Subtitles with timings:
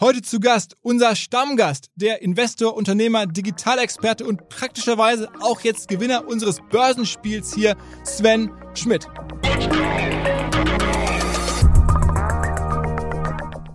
[0.00, 6.60] Heute zu Gast unser Stammgast, der Investor, Unternehmer, Digitalexperte und praktischerweise auch jetzt Gewinner unseres
[6.70, 9.06] Börsenspiels hier, Sven Schmidt.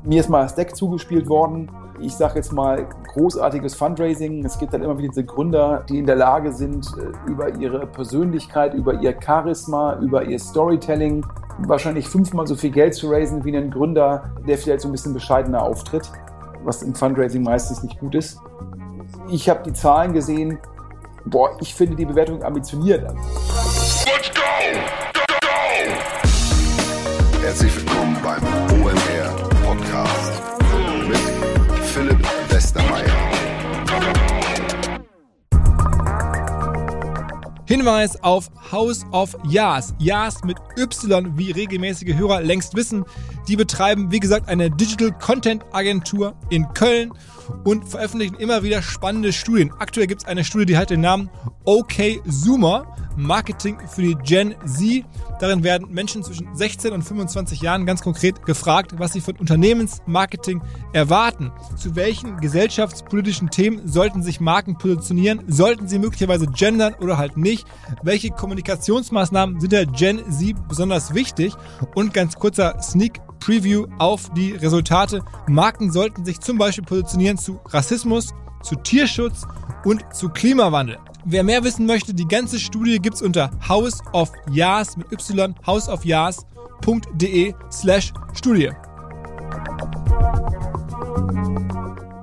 [0.03, 1.69] Mir ist mal das Deck zugespielt worden.
[2.01, 4.45] Ich sage jetzt mal großartiges Fundraising.
[4.45, 7.87] Es gibt dann immer wieder diese Gründer, die in der Lage sind, äh, über ihre
[7.87, 11.25] Persönlichkeit, über ihr Charisma, über ihr Storytelling
[11.59, 15.13] wahrscheinlich fünfmal so viel Geld zu raisen wie ein Gründer, der vielleicht so ein bisschen
[15.13, 16.11] bescheidener auftritt,
[16.63, 18.41] was im Fundraising meistens nicht gut ist.
[19.29, 20.59] Ich habe die Zahlen gesehen.
[21.25, 23.09] Boah, ich finde die Bewertung ambitioniert.
[37.67, 39.95] Hinweis auf House of Yas.
[39.97, 43.05] Yas mit Y, wie regelmäßige Hörer längst wissen.
[43.47, 47.11] Die betreiben, wie gesagt, eine Digital Content Agentur in Köln
[47.63, 49.71] und veröffentlichen immer wieder spannende Studien.
[49.79, 51.29] Aktuell gibt es eine Studie, die hat den Namen
[51.63, 52.95] OK Zoomer.
[53.15, 55.05] Marketing für die Gen Z.
[55.39, 60.61] Darin werden Menschen zwischen 16 und 25 Jahren ganz konkret gefragt, was sie von Unternehmensmarketing
[60.93, 61.51] erwarten.
[61.75, 65.43] Zu welchen gesellschaftspolitischen Themen sollten sich Marken positionieren?
[65.47, 67.67] Sollten sie möglicherweise gendern oder halt nicht?
[68.03, 71.53] Welche Kommunikationsmaßnahmen sind der Gen Z besonders wichtig?
[71.95, 75.21] Und ganz kurzer Sneak Preview auf die Resultate.
[75.47, 79.45] Marken sollten sich zum Beispiel positionieren zu Rassismus, zu Tierschutz
[79.83, 80.97] und zu Klimawandel.
[81.27, 87.55] Wer mehr wissen möchte, die ganze Studie gibt's unter House of Yas mit y houseofyas.de
[87.71, 88.69] slash Studie.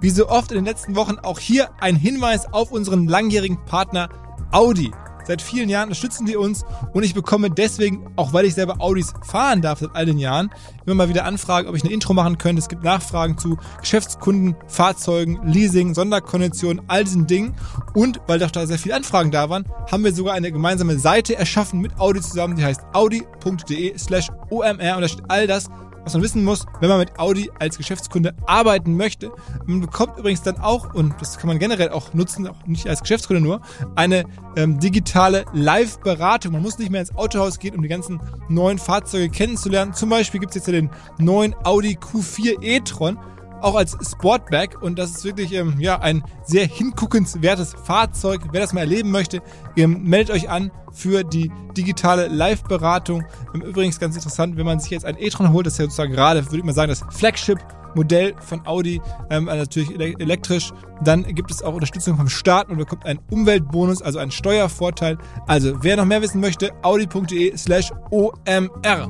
[0.00, 4.08] Wie so oft in den letzten Wochen auch hier ein Hinweis auf unseren langjährigen Partner
[4.52, 4.92] Audi.
[5.26, 9.12] Seit vielen Jahren unterstützen die uns und ich bekomme deswegen, auch weil ich selber Audis
[9.22, 10.50] fahren darf seit all den Jahren,
[10.86, 12.60] immer mal wieder Anfragen, ob ich eine Intro machen könnte.
[12.60, 17.54] Es gibt Nachfragen zu Geschäftskunden, Fahrzeugen, Leasing, Sonderkonditionen, all diesen Dingen.
[17.94, 21.36] Und weil doch da sehr viele Anfragen da waren, haben wir sogar eine gemeinsame Seite
[21.36, 25.68] erschaffen mit Audi zusammen, die heißt audi.de slash omr und da steht all das,
[26.04, 29.32] was man wissen muss, wenn man mit Audi als Geschäftskunde arbeiten möchte.
[29.66, 33.00] Man bekommt übrigens dann auch, und das kann man generell auch nutzen, auch nicht als
[33.00, 33.60] Geschäftskunde nur,
[33.94, 34.24] eine
[34.56, 36.52] ähm, digitale Live-Beratung.
[36.52, 39.94] Man muss nicht mehr ins Autohaus gehen, um die ganzen neuen Fahrzeuge kennenzulernen.
[39.94, 43.18] Zum Beispiel gibt es jetzt ja den neuen Audi Q4 e-tron
[43.62, 48.42] auch als Sportback und das ist wirklich ähm, ja, ein sehr hinguckenswertes Fahrzeug.
[48.52, 49.40] Wer das mal erleben möchte,
[49.76, 53.24] ähm, meldet euch an für die digitale Live-Beratung.
[53.54, 56.12] Ähm, übrigens ganz interessant, wenn man sich jetzt ein e-tron holt, das ist ja sozusagen
[56.12, 57.58] gerade, würde ich mal sagen, das Flagship
[57.94, 59.00] Modell von Audi,
[59.30, 60.72] ähm, also natürlich elektrisch.
[61.02, 65.18] Dann gibt es auch Unterstützung vom Staat und bekommt einen Umweltbonus, also einen Steuervorteil.
[65.46, 69.08] Also wer noch mehr wissen möchte, audi.de slash OMR.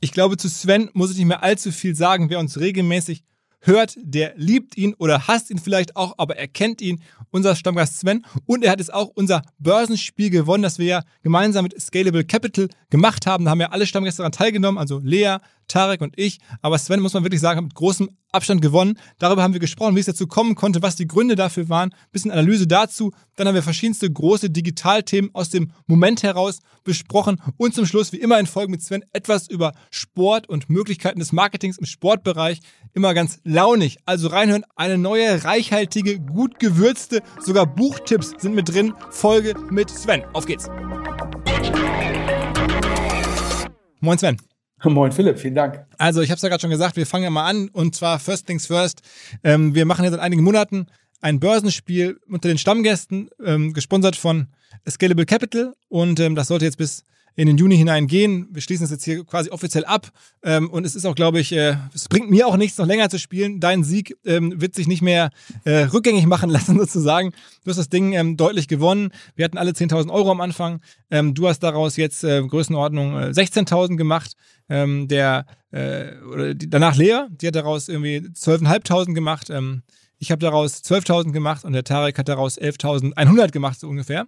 [0.00, 2.30] Ich glaube, zu Sven muss ich nicht mehr allzu viel sagen.
[2.30, 3.24] Wer uns regelmäßig
[3.60, 7.98] hört, der liebt ihn oder hasst ihn vielleicht auch, aber er kennt ihn, unser Stammgast
[7.98, 8.24] Sven.
[8.46, 12.68] Und er hat jetzt auch unser Börsenspiel gewonnen, das wir ja gemeinsam mit Scalable Capital
[12.90, 13.44] gemacht haben.
[13.44, 15.38] Da haben ja alle Stammgäste daran teilgenommen, also Lea,
[15.68, 16.38] Tarek und ich.
[16.62, 18.98] Aber Sven, muss man wirklich sagen, hat mit großem Abstand gewonnen.
[19.18, 21.94] Darüber haben wir gesprochen, wie es dazu kommen konnte, was die Gründe dafür waren.
[22.12, 23.12] bisschen Analyse dazu.
[23.36, 27.40] Dann haben wir verschiedenste große Digitalthemen aus dem Moment heraus besprochen.
[27.56, 31.32] Und zum Schluss, wie immer in Folgen mit Sven, etwas über Sport und Möglichkeiten des
[31.32, 32.60] Marketings im Sportbereich.
[32.94, 33.98] Immer ganz launig.
[34.04, 34.64] Also reinhören.
[34.76, 38.94] Eine neue, reichhaltige, gut gewürzte, sogar Buchtipps sind mit drin.
[39.10, 40.24] Folge mit Sven.
[40.32, 40.68] Auf geht's.
[44.00, 44.47] Moin Sven.
[44.84, 45.84] Moin Philipp, vielen Dank.
[45.96, 48.18] Also ich habe es ja gerade schon gesagt, wir fangen ja mal an und zwar
[48.18, 49.02] First Things First.
[49.42, 50.86] Ähm, wir machen ja seit einigen Monaten
[51.20, 54.48] ein Börsenspiel unter den Stammgästen, ähm, gesponsert von
[54.88, 57.04] Scalable Capital und ähm, das sollte jetzt bis
[57.38, 58.48] in den Juni hineingehen.
[58.50, 60.08] Wir schließen es jetzt hier quasi offiziell ab.
[60.42, 63.08] Ähm, und es ist auch, glaube ich, äh, es bringt mir auch nichts, noch länger
[63.10, 63.60] zu spielen.
[63.60, 65.30] Dein Sieg ähm, wird sich nicht mehr
[65.62, 67.30] äh, rückgängig machen lassen, sozusagen.
[67.62, 69.12] Du hast das Ding ähm, deutlich gewonnen.
[69.36, 70.80] Wir hatten alle 10.000 Euro am Anfang.
[71.12, 74.32] Ähm, du hast daraus jetzt äh, Größenordnung äh, 16.000 gemacht.
[74.68, 79.48] Ähm, der, äh, oder die, danach Lea, die hat daraus irgendwie 12.500 gemacht.
[79.48, 79.82] Ähm,
[80.18, 84.26] ich habe daraus 12.000 gemacht und der Tarek hat daraus 11.100 gemacht, so ungefähr.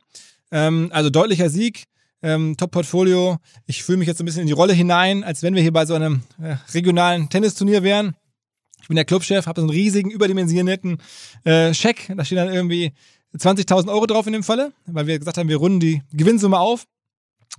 [0.53, 1.85] Also deutlicher Sieg
[2.23, 3.39] ähm, Top-Portfolio.
[3.67, 5.87] Ich fühle mich jetzt ein bisschen in die Rolle hinein, als wenn wir hier bei
[5.87, 8.17] so einem äh, regionalen Tennisturnier wären.
[8.83, 10.99] Ich bin der Clubchef, habe so einen riesigen, überdimensionierten
[11.45, 12.13] äh, Scheck.
[12.17, 12.93] Da steht dann irgendwie
[13.37, 16.87] 20.000 Euro drauf in dem Falle, weil wir gesagt haben, wir runden die Gewinnsumme auf.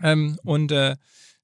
[0.04, 0.96] Ähm, und äh,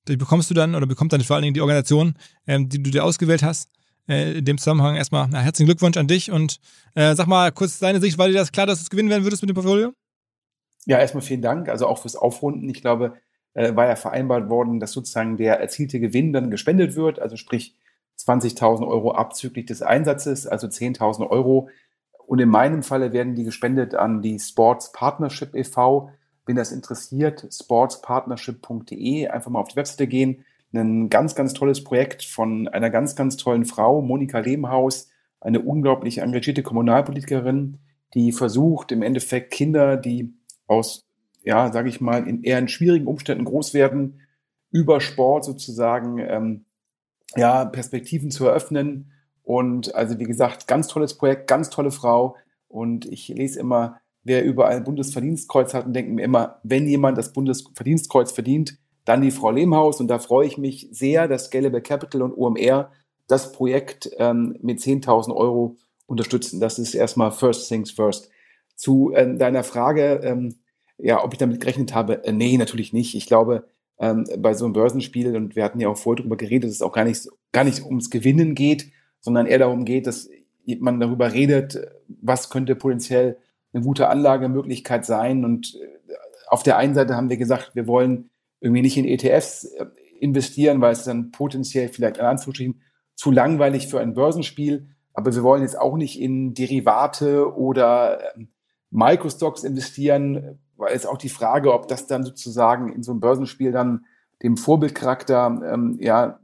[0.08, 2.16] die bekommst du dann, oder bekommt dann vor allen Dingen die Organisation,
[2.48, 3.70] ähm, die du dir ausgewählt hast.
[4.08, 6.60] Äh, in dem Zusammenhang erstmal na, herzlichen Glückwunsch an dich und
[6.96, 9.24] äh, sag mal kurz deine Sicht, war dir das klar, dass du es gewinnen werden
[9.24, 9.94] würdest mit dem Portfolio?
[10.88, 12.70] Ja, erstmal vielen Dank, also auch fürs Aufrunden.
[12.70, 13.16] Ich glaube,
[13.54, 17.76] äh, war ja vereinbart worden, dass sozusagen der erzielte Gewinn dann gespendet wird, also sprich
[18.18, 21.68] 20.000 Euro abzüglich des Einsatzes, also 10.000 Euro.
[22.26, 26.10] Und in meinem Falle werden die gespendet an die Sports Partnership e.V.
[26.46, 30.46] Wenn das interessiert, sportspartnership.de, einfach mal auf die Webseite gehen.
[30.72, 35.10] Ein ganz, ganz tolles Projekt von einer ganz, ganz tollen Frau, Monika Lehmhaus,
[35.42, 37.80] eine unglaublich engagierte Kommunalpolitikerin,
[38.14, 40.37] die versucht, im Endeffekt Kinder, die
[40.68, 41.06] aus,
[41.44, 44.22] ja, sage ich mal, in eher in schwierigen Umständen groß werden,
[44.72, 46.66] über Sport sozusagen ähm,
[47.36, 49.12] ja, Perspektiven zu eröffnen.
[49.44, 52.36] Und also wie gesagt, ganz tolles Projekt, ganz tolle Frau.
[52.68, 57.18] Und ich lese immer, wer überall ein Bundesverdienstkreuz hat und denke mir immer, wenn jemand
[57.18, 60.02] das Bundesverdienstkreuz verdient, dann die Frau Lehmhaus.
[60.02, 62.92] Und da freue ich mich sehr, dass Scalable Capital und OMR
[63.28, 65.78] das Projekt ähm, mit 10.000 Euro
[66.08, 66.60] unterstützen.
[66.60, 68.30] Das ist erstmal First Things First.
[68.78, 70.56] Zu ähm, deiner Frage, ähm,
[70.98, 73.16] ja, ob ich damit gerechnet habe, äh, nee, natürlich nicht.
[73.16, 73.68] Ich glaube,
[74.00, 76.82] ähm, bei so einem Börsenspiel, und wir hatten ja auch vorher darüber geredet, dass es
[76.82, 80.30] auch gar nicht, gar nicht ums Gewinnen geht, sondern eher darum geht, dass
[80.80, 83.38] man darüber redet, was könnte potenziell
[83.74, 85.44] eine gute Anlagemöglichkeit sein.
[85.44, 86.14] Und äh,
[86.48, 89.86] auf der einen Seite haben wir gesagt, wir wollen irgendwie nicht in ETFs äh,
[90.20, 92.82] investieren, weil es dann potenziell vielleicht in Anführungsstrichen
[93.16, 94.88] zu langweilig für ein Börsenspiel.
[95.14, 98.50] Aber wir wollen jetzt auch nicht in Derivate oder ähm,
[98.92, 103.72] Microstocks investieren, weil es auch die Frage, ob das dann sozusagen in so einem Börsenspiel
[103.72, 104.06] dann
[104.44, 106.40] dem Vorbildcharakter, ähm, ja,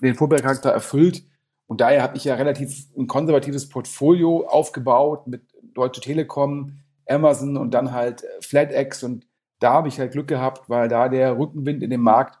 [0.00, 1.24] den Vorbildcharakter erfüllt.
[1.66, 5.42] Und daher habe ich ja relativ ein konservatives Portfolio aufgebaut mit
[5.74, 9.02] Deutsche Telekom, Amazon und dann halt FlatEx.
[9.02, 9.26] Und
[9.58, 12.38] da habe ich halt Glück gehabt, weil da der Rückenwind in dem Markt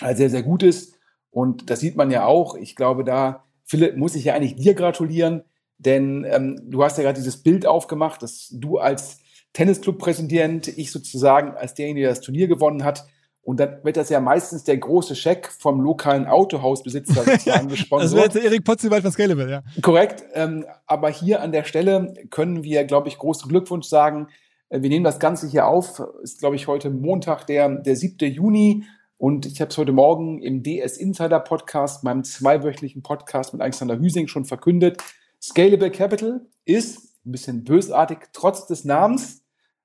[0.00, 0.98] halt sehr, sehr gut ist.
[1.30, 2.56] Und das sieht man ja auch.
[2.56, 5.44] Ich glaube, da, Philipp, muss ich ja eigentlich dir gratulieren,
[5.84, 9.18] denn ähm, du hast ja gerade dieses Bild aufgemacht, dass du als
[9.54, 13.06] Tennisclub-Präsident, ich sozusagen als derjenige, der das Turnier gewonnen hat.
[13.42, 18.10] Und dann wird das ja meistens der große Scheck vom lokalen Autohausbesitzer sozusagen gesponsert.
[18.10, 19.62] das wäre jetzt Erik Potziwald von Scalable, ja.
[19.80, 20.22] Korrekt.
[20.34, 24.28] Ähm, aber hier an der Stelle können wir, glaube ich, großen Glückwunsch sagen.
[24.68, 26.02] Äh, wir nehmen das Ganze hier auf.
[26.22, 28.30] Ist, glaube ich, heute Montag, der, der 7.
[28.30, 28.84] Juni.
[29.16, 33.98] Und ich habe es heute Morgen im DS Insider Podcast, meinem zweiwöchentlichen Podcast mit Alexander
[33.98, 35.02] Hüsing schon verkündet.
[35.40, 39.42] Scalable Capital ist ein bisschen bösartig, trotz des Namens,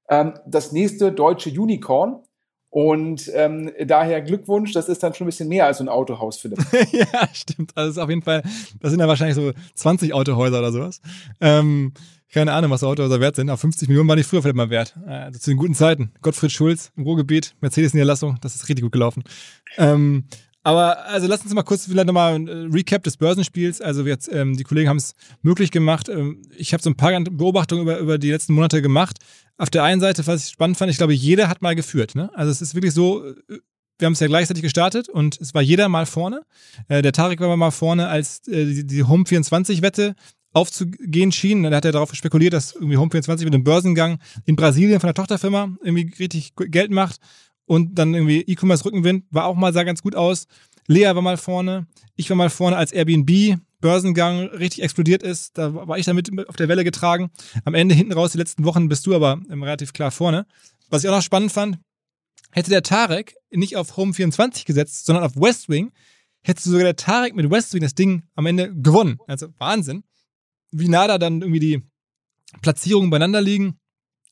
[0.10, 2.22] ähm, das nächste deutsche Unicorn.
[2.70, 6.38] Und ähm, daher Glückwunsch, das ist dann schon ein bisschen mehr als so ein Autohaus,
[6.38, 6.60] Philipp.
[6.92, 7.72] ja, stimmt.
[7.74, 8.44] Also ist auf jeden Fall,
[8.82, 11.00] das sind ja wahrscheinlich so 20 Autohäuser oder sowas.
[11.40, 11.94] Ähm,
[12.34, 13.50] keine Ahnung, was Autohäuser wert sind.
[13.50, 14.94] Auf 50 Millionen war die früher vielleicht mal wert.
[15.06, 16.12] Also zu den guten Zeiten.
[16.22, 19.24] Gottfried Schulz im Ruhrgebiet, Mercedes-Niederlassung, das ist richtig gut gelaufen.
[19.78, 20.26] Ähm,
[20.66, 23.82] aber also lass uns mal kurz vielleicht nochmal ein äh, Recap des Börsenspiels.
[23.82, 25.14] Also jetzt, ähm, die Kollegen haben es
[25.44, 26.10] möglich gemacht.
[26.10, 29.20] Ähm, ich habe so ein paar Beobachtungen über, über die letzten Monate gemacht.
[29.60, 32.16] Auf der einen Seite, was ich spannend fand, ich glaube, jeder hat mal geführt.
[32.16, 32.32] Ne?
[32.34, 33.36] Also es ist wirklich so, äh,
[34.00, 36.42] wir haben es ja gleichzeitig gestartet und es war jeder mal vorne.
[36.88, 40.16] Äh, der Tarek war mal vorne, als äh, die, die Home24-Wette
[40.52, 41.62] aufzugehen schien.
[41.62, 45.14] Da hat er darauf spekuliert, dass irgendwie Home24 mit dem Börsengang in Brasilien von der
[45.14, 47.20] Tochterfirma irgendwie richtig Geld macht
[47.66, 50.48] und dann irgendwie E-Commerce Rückenwind war auch mal, sah ganz gut aus.
[50.88, 55.60] Lea war mal vorne, ich war mal vorne als Airbnb Börsengang richtig explodiert ist.
[55.60, 57.30] Da war ich damit auf der Welle getragen.
[57.66, 60.48] Am Ende hinten raus, die letzten Wochen bist du aber relativ klar vorne.
[60.90, 61.78] Was ich auch noch spannend fand,
[62.52, 65.92] hätte der Tarek nicht auf Home 24 gesetzt, sondern auf West Wing,
[66.42, 69.20] hättest du sogar der Tarek mit West Wing das Ding am Ende gewonnen.
[69.28, 70.04] Also Wahnsinn.
[70.72, 71.84] Wie nah da dann irgendwie die
[72.62, 73.78] Platzierungen beieinander liegen.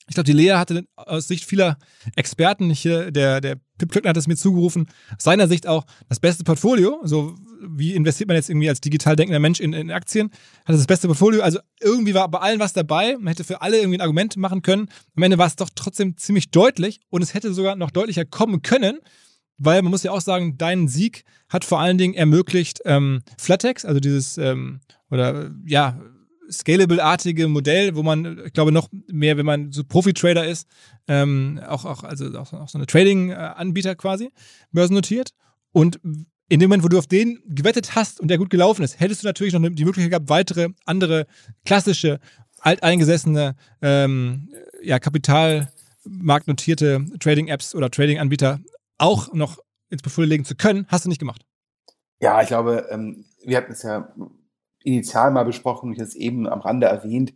[0.08, 1.78] Ich glaube, die Lea hatte aus Sicht vieler
[2.16, 6.20] Experten, hier, der, der Pip Klöckner hat es mir zugerufen, aus seiner Sicht auch das
[6.20, 7.02] beste Portfolio.
[7.04, 10.30] So, wie investiert man jetzt irgendwie als digital denkender Mensch in, in Aktien?
[10.66, 11.42] Hat das beste Portfolio.
[11.42, 13.16] Also irgendwie war bei allen was dabei.
[13.18, 14.90] Man hätte für alle irgendwie ein Argument machen können.
[15.16, 18.62] Am Ende war es doch trotzdem ziemlich deutlich und es hätte sogar noch deutlicher kommen
[18.62, 19.00] können,
[19.58, 23.86] weil man muss ja auch sagen, dein Sieg hat vor allen Dingen ermöglicht ähm, Flatex,
[23.86, 26.00] also dieses ähm, oder ja
[26.52, 30.68] Scalable-artige Modell, wo man, ich glaube, noch mehr, wenn man so Profi-Trader ist,
[31.08, 34.30] ähm, auch, auch, also auch, auch so eine Trading-Anbieter quasi,
[34.72, 35.32] börsennotiert.
[35.72, 39.00] Und in dem Moment, wo du auf den gewettet hast und der gut gelaufen ist,
[39.00, 41.26] hättest du natürlich noch die Möglichkeit gehabt, weitere, andere,
[41.66, 42.20] klassische,
[42.60, 44.50] alteingesessene, ähm,
[44.82, 48.60] ja, kapitalmarktnotierte Trading-Apps oder Trading-Anbieter
[48.98, 49.60] auch noch
[49.90, 50.86] ins Portfolio legen zu können.
[50.90, 51.46] Hast du nicht gemacht.
[52.20, 54.14] Ja, ich glaube, ähm, wir hatten es ja
[54.84, 57.34] initial mal besprochen, ich habe es eben am Rande erwähnt.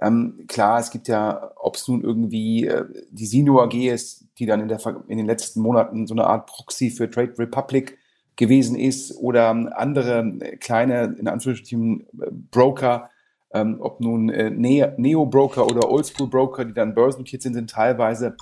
[0.00, 4.46] Ähm, klar, es gibt ja, ob es nun irgendwie äh, die Sino AG ist, die
[4.46, 7.98] dann in, der, in den letzten Monaten so eine Art Proxy für Trade Republic
[8.36, 13.10] gewesen ist oder andere kleine, in Anführungsstrichen, äh, Broker,
[13.54, 18.36] ähm, ob nun äh, Neo-Broker oder Oldschool-Broker, die dann börsennotiert sind, sind teilweise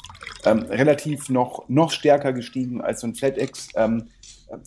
[0.47, 3.69] ähm, relativ noch, noch stärker gestiegen als so ein FlatEx.
[3.77, 4.09] Ähm,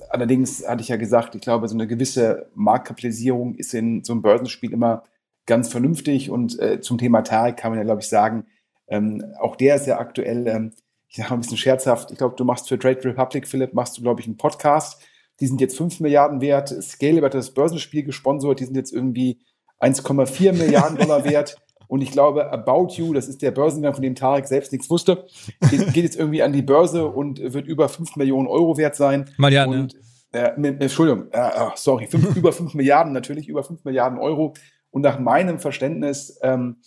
[0.10, 4.22] allerdings hatte ich ja gesagt, ich glaube, so eine gewisse Marktkapitalisierung ist in so einem
[4.22, 5.04] Börsenspiel immer
[5.46, 6.30] ganz vernünftig.
[6.30, 8.46] Und äh, zum Thema Tarek kann man ja, glaube ich, sagen,
[8.88, 10.74] ähm, auch der ist ja aktuell, ähm,
[11.08, 13.98] ich sage mal ein bisschen scherzhaft, ich glaube, du machst für Trade Republic, Philipp, machst
[13.98, 15.01] du, glaube ich, einen Podcast.
[15.39, 16.70] Die sind jetzt 5 Milliarden wert.
[16.82, 19.39] Scale hat das Börsenspiel gesponsert, die sind jetzt irgendwie
[19.80, 21.58] 1,4 Milliarden Dollar wert.
[21.88, 25.25] Und ich glaube, About You, das ist der Börsengang, von dem Tarek selbst nichts wusste,
[25.70, 29.30] geht jetzt irgendwie an die Börse und wird über 5 Millionen Euro wert sein.
[29.38, 29.82] Marianne.
[29.82, 29.96] Und,
[30.32, 34.54] äh, Entschuldigung, äh, sorry, fünf, über 5 Milliarden natürlich, über 5 Milliarden Euro.
[34.92, 36.77] Und nach meinem Verständnis, ähm,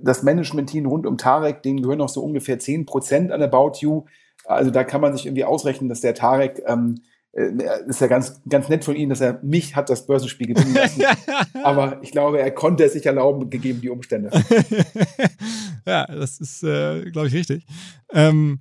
[0.00, 4.04] das Management-Team rund um Tarek, denen gehören noch so ungefähr 10 Prozent an About You.
[4.44, 8.40] Also da kann man sich irgendwie ausrechnen, dass der Tarek ähm, äh, ist ja ganz,
[8.46, 11.02] ganz nett von Ihnen, dass er mich hat das Börsenspiel gewinnen lassen.
[11.62, 14.30] Aber ich glaube, er konnte es sich erlauben, gegeben die Umstände.
[15.86, 17.64] ja, das ist, äh, glaube ich, richtig.
[18.12, 18.60] Ähm,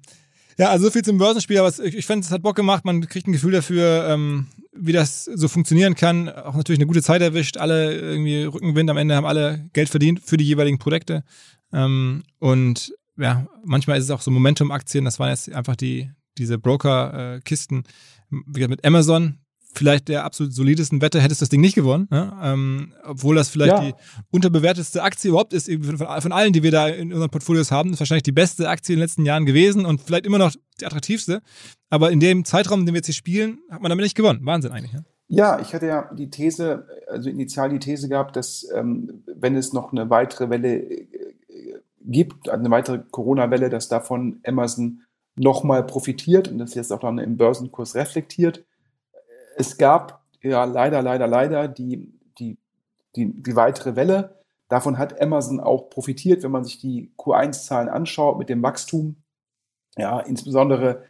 [0.58, 2.86] ja, also so viel zum Börsenspiel, aber ich, ich fand, es hat Bock gemacht.
[2.86, 6.30] Man kriegt ein Gefühl dafür, ähm, wie das so funktionieren kann.
[6.30, 7.58] Auch natürlich eine gute Zeit erwischt.
[7.58, 8.90] Alle irgendwie Rückenwind.
[8.90, 11.24] Am Ende haben alle Geld verdient für die jeweiligen Projekte.
[11.74, 15.04] Ähm, und ja, manchmal ist es auch so Momentum-Aktien.
[15.04, 17.84] Das waren jetzt einfach die, diese Broker-Kisten.
[18.32, 19.38] Äh, mit Amazon
[19.74, 22.32] vielleicht der absolut solidesten Wette hättest das Ding nicht gewonnen, ne?
[22.42, 23.82] ähm, obwohl das vielleicht ja.
[23.82, 23.94] die
[24.32, 28.00] unterbewertetste Aktie überhaupt ist, von, von, allen, die wir da in unseren Portfolios haben, ist
[28.00, 31.42] wahrscheinlich die beste Aktie in den letzten Jahren gewesen und vielleicht immer noch die attraktivste.
[31.90, 34.42] Aber in dem Zeitraum, den wir jetzt hier spielen, hat man damit nicht gewonnen.
[34.44, 34.94] Wahnsinn eigentlich.
[34.94, 35.06] Ne?
[35.28, 39.72] Ja, ich hatte ja die These, also initial die These gehabt, dass ähm, wenn es
[39.72, 41.08] noch eine weitere Welle äh,
[42.02, 45.04] gibt, also eine weitere Corona-Welle, dass davon Amazon
[45.36, 48.66] nochmal profitiert und das jetzt auch dann im Börsenkurs reflektiert.
[49.58, 52.58] Es gab ja leider, leider, leider die, die,
[53.16, 54.40] die, die weitere Welle.
[54.68, 59.18] Davon hat Amazon auch profitiert, wenn man sich die Q1-Zahlen anschaut mit dem Wachstum.
[59.98, 61.04] Ja, insbesondere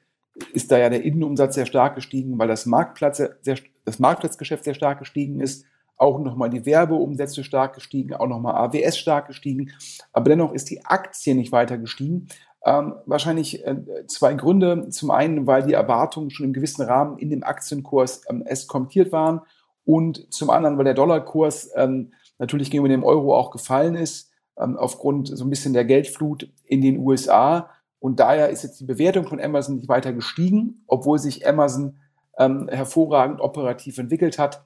[0.54, 4.74] ist da ja der Innenumsatz sehr stark gestiegen, weil das, Marktplatz sehr, das Marktplatzgeschäft sehr
[4.74, 5.66] stark gestiegen ist.
[5.98, 9.72] Auch nochmal die Werbeumsätze stark gestiegen, auch nochmal AWS stark gestiegen.
[10.12, 12.28] Aber dennoch ist die Aktie nicht weiter gestiegen.
[12.64, 13.76] Ähm, wahrscheinlich äh,
[14.08, 14.90] zwei Gründe.
[14.90, 19.42] Zum einen, weil die Erwartungen schon im gewissen Rahmen in dem Aktienkurs ähm, eskontiert waren
[19.84, 24.78] und zum anderen, weil der Dollarkurs ähm, natürlich gegenüber dem Euro auch gefallen ist, ähm,
[24.78, 27.70] aufgrund so ein bisschen der Geldflut in den USA.
[28.00, 32.00] Und daher ist jetzt die Bewertung von Amazon nicht weiter gestiegen, obwohl sich Amazon
[32.38, 34.64] ähm, hervorragend operativ entwickelt hat.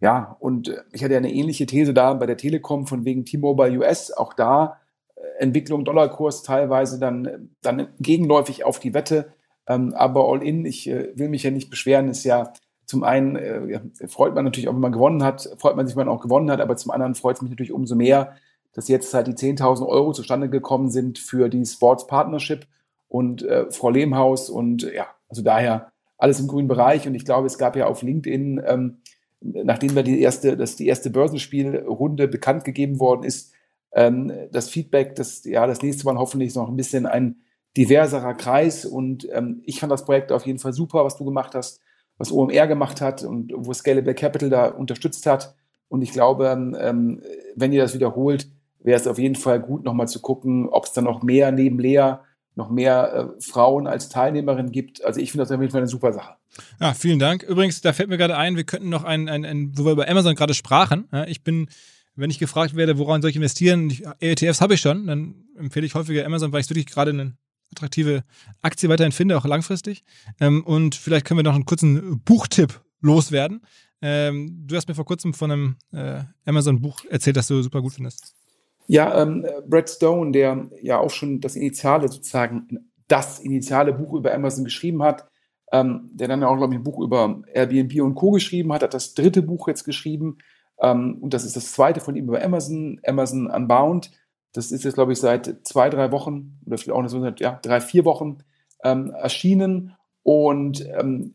[0.00, 3.24] Ja, und äh, ich hatte ja eine ähnliche These da bei der Telekom von wegen
[3.24, 4.12] T-Mobile US.
[4.12, 4.78] Auch da
[5.42, 9.32] Entwicklung Dollarkurs teilweise dann, dann gegenläufig auf die Wette.
[9.66, 12.52] Ähm, aber all in, ich äh, will mich ja nicht beschweren, ist ja
[12.86, 16.06] zum einen äh, freut man natürlich auch, wenn man gewonnen hat, freut man sich, wenn
[16.06, 18.36] man auch gewonnen hat, aber zum anderen freut es mich natürlich umso mehr,
[18.72, 22.66] dass jetzt halt die 10.000 Euro zustande gekommen sind für die Sports Partnership
[23.08, 27.46] und äh, Frau Lehmhaus und ja, also daher alles im grünen Bereich und ich glaube,
[27.46, 28.98] es gab ja auf LinkedIn, ähm,
[29.40, 33.52] nachdem da die erste, dass die erste Börsenspielrunde bekannt gegeben worden ist,
[33.94, 37.36] ähm, das Feedback, das, ja, das nächste Mal hoffentlich noch ein bisschen ein
[37.76, 38.84] diverserer Kreis.
[38.84, 41.80] Und ähm, ich fand das Projekt auf jeden Fall super, was du gemacht hast,
[42.18, 45.54] was OMR gemacht hat und wo Scalable Capital da unterstützt hat.
[45.88, 46.46] Und ich glaube,
[46.80, 47.22] ähm,
[47.54, 48.48] wenn ihr das wiederholt,
[48.80, 51.78] wäre es auf jeden Fall gut, nochmal zu gucken, ob es da noch mehr neben
[51.78, 52.16] Lea
[52.54, 55.04] noch mehr äh, Frauen als Teilnehmerin gibt.
[55.04, 56.34] Also ich finde das auf jeden Fall eine super Sache.
[56.80, 57.42] Ja, vielen Dank.
[57.42, 60.08] Übrigens, da fällt mir gerade ein, wir könnten noch ein, ein, ein wo wir über
[60.08, 61.08] Amazon gerade sprachen.
[61.12, 61.68] Ja, ich bin
[62.14, 65.86] wenn ich gefragt werde, woran soll ich investieren, ich, ETFs habe ich schon, dann empfehle
[65.86, 67.36] ich häufiger Amazon, weil ich wirklich gerade eine
[67.70, 68.22] attraktive
[68.60, 70.04] Aktie weiterhin finde, auch langfristig.
[70.40, 73.62] Ähm, und vielleicht können wir noch einen kurzen Buchtipp loswerden.
[74.02, 77.94] Ähm, du hast mir vor kurzem von einem äh, Amazon-Buch erzählt, das du super gut
[77.94, 78.34] findest.
[78.88, 84.34] Ja, ähm, Brad Stone, der ja auch schon das Initiale sozusagen, das initiale Buch über
[84.34, 85.28] Amazon geschrieben hat,
[85.70, 88.32] ähm, der dann auch, glaube ich, ein Buch über Airbnb und Co.
[88.32, 90.38] geschrieben hat, hat das dritte Buch jetzt geschrieben,
[90.76, 94.10] und das ist das zweite von ihm über Amazon, Amazon Unbound.
[94.52, 97.80] Das ist jetzt, glaube ich, seit zwei, drei Wochen oder vielleicht auch seit ja, drei,
[97.80, 98.38] vier Wochen
[98.84, 99.94] ähm, erschienen.
[100.22, 101.34] Und ähm,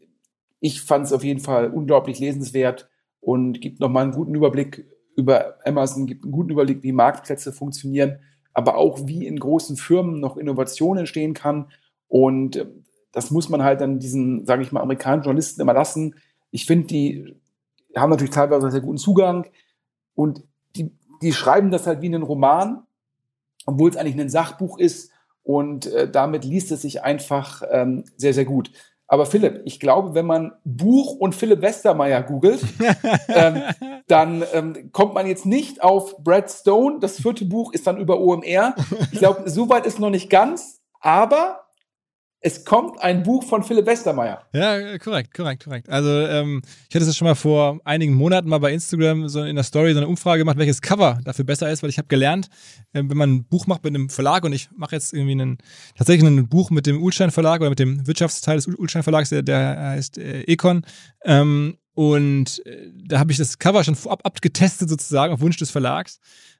[0.59, 2.89] ich fand es auf jeden Fall unglaublich lesenswert
[3.19, 8.19] und gibt nochmal einen guten Überblick über Amazon, gibt einen guten Überblick, wie Marktplätze funktionieren,
[8.53, 11.71] aber auch wie in großen Firmen noch Innovation entstehen kann.
[12.07, 16.15] Und ähm, das muss man halt dann diesen, sage ich mal, amerikanischen Journalisten immer lassen.
[16.51, 17.35] Ich finde, die
[17.99, 19.47] haben natürlich teilweise sehr guten Zugang
[20.15, 20.43] und
[20.75, 22.83] die, die schreiben das halt wie einen Roman,
[23.65, 25.11] obwohl es eigentlich ein Sachbuch ist
[25.43, 28.71] und äh, damit liest es sich einfach ähm, sehr, sehr gut.
[29.07, 32.61] Aber Philipp, ich glaube, wenn man Buch und Philipp Westermeier googelt,
[33.29, 33.63] ähm,
[34.07, 36.99] dann ähm, kommt man jetzt nicht auf Brad Stone.
[36.99, 38.75] Das vierte Buch ist dann über OMR.
[39.13, 41.66] Ich glaube, soweit ist noch nicht ganz, aber
[42.39, 44.43] es kommt ein Buch von Philipp Westermeier.
[44.53, 45.89] Ja, korrekt, korrekt, korrekt.
[45.89, 49.55] Also ähm, ich hatte es schon mal vor einigen Monaten mal bei Instagram so in
[49.55, 52.49] der Story so eine Umfrage gemacht, welches Cover dafür besser ist, weil ich habe gelernt,
[52.93, 55.57] äh, wenn man ein Buch macht mit einem Verlag und ich mache jetzt irgendwie einen,
[55.97, 59.41] tatsächlich ein Buch mit dem Ulstein Verlag oder mit dem Wirtschaftsteil des Ulstein Verlags, der,
[59.41, 60.83] der heißt äh, Econ.
[61.25, 65.71] Ähm, und äh, da habe ich das Cover schon vorab abgetestet sozusagen auf Wunsch des
[65.71, 66.19] Verlags.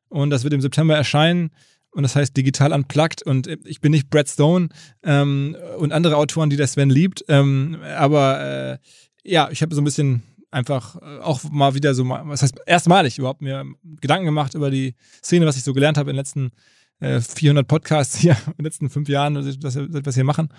[0.09, 1.51] Und das wird im September erscheinen
[1.91, 4.69] und das heißt digital unplugged und ich bin nicht Brad Stone
[5.03, 8.39] ähm, und andere Autoren, die der Sven liebt, ähm, aber
[8.73, 8.77] äh,
[9.23, 13.17] ja, ich habe so ein bisschen einfach äh, auch mal wieder so, was heißt erstmalig
[13.17, 13.65] überhaupt mir
[14.01, 16.51] Gedanken gemacht über die Szene, was ich so gelernt habe in den letzten
[16.99, 20.49] äh, 400 Podcasts hier, in den letzten fünf Jahren, was wir, was wir hier machen.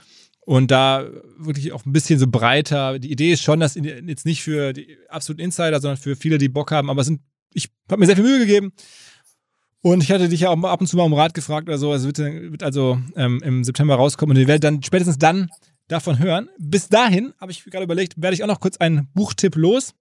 [0.41, 1.07] Und da
[1.37, 2.99] wirklich auch ein bisschen so breiter.
[2.99, 6.49] Die Idee ist schon, dass jetzt nicht für die absoluten Insider, sondern für viele, die
[6.49, 6.89] Bock haben.
[6.89, 7.21] Aber sind,
[7.53, 8.73] ich habe mir sehr viel Mühe gegeben
[9.93, 11.93] und ich hatte dich ja auch ab und zu mal um Rat gefragt oder so.
[11.93, 15.51] Es wird, wird also ähm, im September rauskommen und ihr werdet dann spätestens dann
[15.89, 16.49] davon hören.
[16.59, 19.95] Bis dahin habe ich gerade überlegt, werde ich auch noch kurz einen Buchtipp los.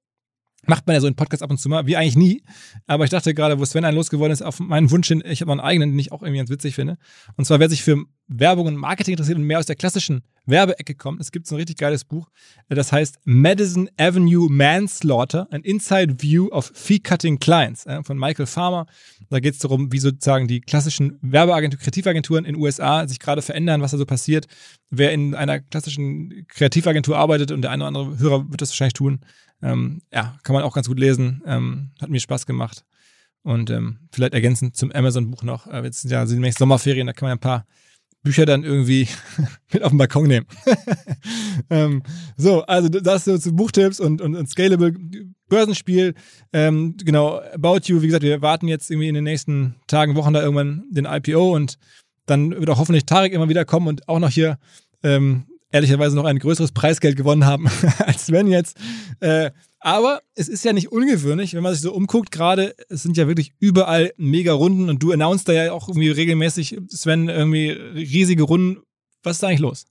[0.68, 2.44] Macht man ja so einen Podcast ab und zu mal, wie eigentlich nie.
[2.86, 5.52] Aber ich dachte gerade, wo Sven ein losgeworden ist, auf meinen Wunsch hin, ich habe
[5.52, 6.98] einen eigenen, den ich auch irgendwie ganz witzig finde.
[7.36, 10.96] Und zwar, wer sich für Werbung und Marketing interessiert und mehr aus der klassischen Werbeecke
[10.96, 12.28] kommt, es gibt so ein richtig geiles Buch,
[12.68, 18.86] das heißt Madison Avenue Manslaughter, an Inside View of Fee-Cutting Clients von Michael Farmer.
[19.30, 23.42] Da geht es darum, wie sozusagen die klassischen Werbeagenturen, Kreativagenturen in den USA sich gerade
[23.42, 24.48] verändern, was da so passiert.
[24.90, 28.94] Wer in einer klassischen Kreativagentur arbeitet und der eine oder andere Hörer wird das wahrscheinlich
[28.94, 29.20] tun,
[29.62, 31.42] ähm, ja, kann man auch ganz gut lesen.
[31.46, 32.86] Ähm, hat mir Spaß gemacht.
[33.44, 35.68] Und ähm, vielleicht ergänzend zum Amazon-Buch noch.
[35.68, 37.66] Äh, jetzt sind ja nämlich Sommerferien, da kann man ein paar
[38.24, 39.08] Bücher dann irgendwie
[39.72, 40.48] mit auf den Balkon nehmen.
[41.70, 42.04] ähm,
[42.36, 44.94] so, also das so zu Buchtipps und, und, und Scalable
[45.48, 46.14] Börsenspiel.
[46.52, 50.34] Ähm, genau, About You, wie gesagt, wir warten jetzt irgendwie in den nächsten Tagen, Wochen
[50.34, 51.78] da irgendwann den IPO und
[52.26, 54.60] dann wird auch hoffentlich Tarek immer wieder kommen und auch noch hier
[55.04, 57.68] ähm, ehrlicherweise noch ein größeres Preisgeld gewonnen haben
[58.00, 58.78] als Sven jetzt.
[59.20, 63.16] Äh, aber es ist ja nicht ungewöhnlich, wenn man sich so umguckt, gerade, es sind
[63.16, 67.70] ja wirklich überall mega Runden und du announcest da ja auch irgendwie regelmäßig, Sven, irgendwie
[67.70, 68.82] riesige Runden.
[69.24, 69.86] Was ist da eigentlich los?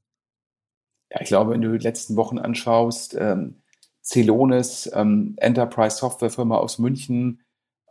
[1.10, 3.62] Ja, ich glaube, wenn du die letzten Wochen anschaust, ähm,
[4.02, 7.42] Celonis, ähm, Enterprise Software Firma aus München,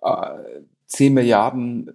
[0.01, 1.91] äh, 10 Milliarden äh,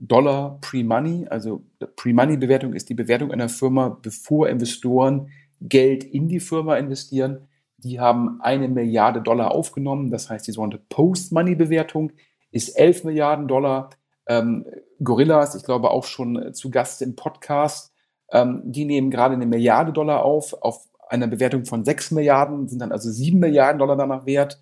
[0.00, 1.26] Dollar Pre-Money.
[1.28, 1.62] Also
[1.96, 5.30] Pre-Money-Bewertung ist die Bewertung einer Firma, bevor Investoren
[5.60, 7.48] Geld in die Firma investieren.
[7.78, 10.10] Die haben eine Milliarde Dollar aufgenommen.
[10.10, 12.12] Das heißt, die sogenannte Post-Money-Bewertung
[12.50, 13.90] ist 11 Milliarden Dollar.
[14.26, 14.64] Ähm,
[15.02, 17.92] Gorillas, ich glaube auch schon zu Gast im Podcast,
[18.32, 22.80] ähm, die nehmen gerade eine Milliarde Dollar auf, auf einer Bewertung von 6 Milliarden, sind
[22.80, 24.60] dann also 7 Milliarden Dollar danach wert.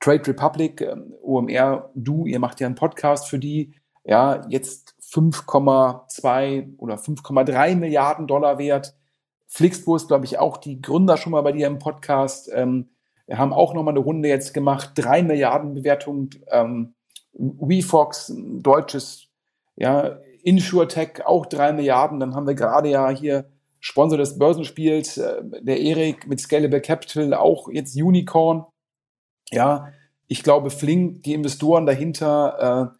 [0.00, 6.76] Trade Republic, ähm, OMR, du, ihr macht ja einen Podcast für die, ja, jetzt 5,2
[6.78, 8.94] oder 5,3 Milliarden Dollar wert.
[9.46, 12.50] Flixbus, glaube ich, auch die Gründer schon mal bei dir im Podcast.
[12.52, 12.90] Ähm,
[13.30, 16.30] haben auch nochmal eine Runde jetzt gemacht, drei Milliarden Bewertung.
[16.50, 16.94] Ähm,
[17.32, 19.28] WeFox, deutsches
[19.76, 22.20] ja, InsurTech, auch drei Milliarden.
[22.20, 27.34] Dann haben wir gerade ja hier Sponsor des Börsenspiels, äh, der Erik mit Scalable Capital,
[27.34, 28.66] auch jetzt Unicorn.
[29.50, 29.88] Ja,
[30.26, 32.99] ich glaube, Flink, die Investoren dahinter, äh,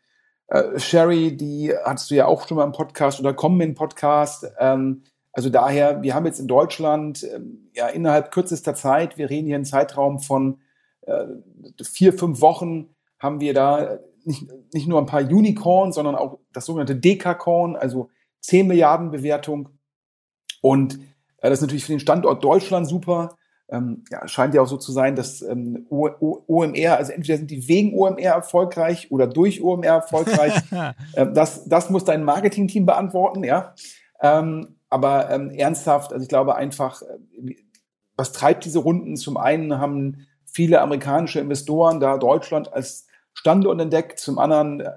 [0.50, 4.46] äh, Sherry, die hattest du ja auch schon mal im Podcast oder kommen im Podcast.
[4.58, 9.46] Ähm, also daher, wir haben jetzt in Deutschland ähm, ja innerhalb kürzester Zeit, wir reden
[9.46, 10.60] hier einen Zeitraum von
[11.02, 11.26] äh,
[11.82, 16.66] vier, fünf Wochen, haben wir da nicht, nicht nur ein paar Unicorns, sondern auch das
[16.66, 18.10] sogenannte Dekacorn, also
[18.40, 19.68] 10 Milliarden Bewertung.
[20.62, 20.96] Und
[21.38, 23.36] äh, das ist natürlich für den Standort Deutschland super
[23.70, 27.68] ähm, ja, scheint ja auch so zu sein, dass ähm, OMR, also entweder sind die
[27.68, 30.54] wegen OMR erfolgreich oder durch OMR erfolgreich.
[31.16, 33.74] ähm, das, das muss dein Marketing-Team beantworten, ja.
[34.20, 37.54] Ähm, aber ähm, ernsthaft, also ich glaube einfach, äh,
[38.16, 39.16] was treibt diese Runden?
[39.16, 44.90] Zum einen haben viele amerikanische Investoren da Deutschland als Standort entdeckt, zum anderen äh,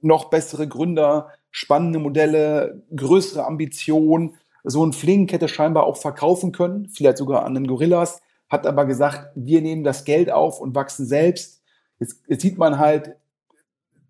[0.00, 4.34] noch bessere Gründer, spannende Modelle, größere Ambitionen
[4.70, 8.84] so ein Flink hätte scheinbar auch verkaufen können, vielleicht sogar an den Gorillas, hat aber
[8.84, 11.62] gesagt, wir nehmen das Geld auf und wachsen selbst.
[11.98, 13.16] Jetzt, jetzt sieht man halt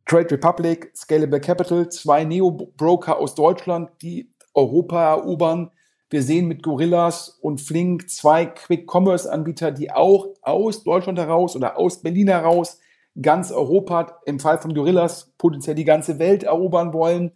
[0.04, 5.70] Trade Republic, Scalable Capital, zwei Neo-Broker aus Deutschland, die Europa erobern.
[6.10, 12.00] Wir sehen mit Gorillas und Flink zwei Quick-Commerce-Anbieter, die auch aus Deutschland heraus oder aus
[12.02, 12.78] Berlin heraus
[13.20, 17.32] ganz Europa, im Fall von Gorillas, potenziell die ganze Welt erobern wollen.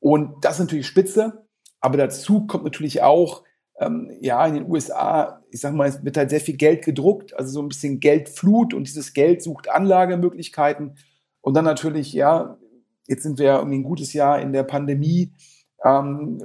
[0.00, 1.46] Und das ist natürlich spitze.
[1.80, 3.44] Aber dazu kommt natürlich auch,
[3.78, 7.34] ähm, ja, in den USA, ich sag mal, es wird halt sehr viel Geld gedruckt,
[7.34, 10.96] also so ein bisschen Geldflut und dieses Geld sucht Anlagemöglichkeiten.
[11.40, 12.58] Und dann natürlich, ja,
[13.06, 15.32] jetzt sind wir irgendwie ein gutes Jahr in der Pandemie.
[15.82, 16.38] Ähm,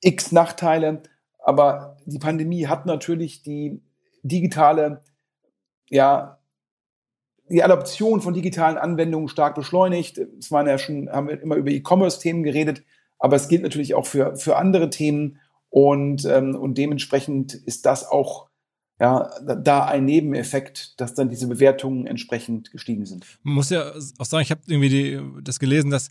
[0.00, 1.02] x Nachteile,
[1.38, 3.80] aber die Pandemie hat natürlich die
[4.22, 5.02] digitale,
[5.88, 6.38] ja,
[7.48, 10.18] die Adoption von digitalen Anwendungen stark beschleunigt.
[10.18, 12.82] Es waren ja schon, haben wir immer über E-Commerce-Themen geredet,
[13.22, 15.38] aber es gilt natürlich auch für, für andere Themen
[15.70, 18.48] und, ähm, und dementsprechend ist das auch
[19.00, 23.24] ja, da ein Nebeneffekt, dass dann diese Bewertungen entsprechend gestiegen sind.
[23.44, 26.10] Man muss ja auch sagen, ich habe irgendwie die, das gelesen, dass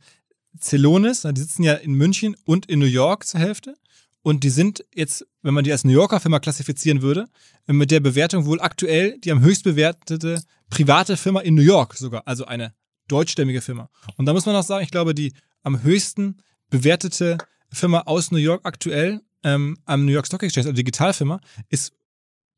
[0.59, 3.75] Celonis, die sitzen ja in München und in New York zur Hälfte.
[4.23, 7.27] Und die sind jetzt, wenn man die als New Yorker Firma klassifizieren würde,
[7.67, 12.23] mit der Bewertung wohl aktuell die am höchst bewertete private Firma in New York sogar,
[12.25, 12.73] also eine
[13.09, 13.89] deutschstämmige Firma.
[14.15, 16.37] Und da muss man auch sagen, ich glaube, die am höchsten
[16.71, 17.37] bewertete
[17.71, 21.93] Firma aus New York aktuell ähm, am New York Stock Exchange, also Digitalfirma, ist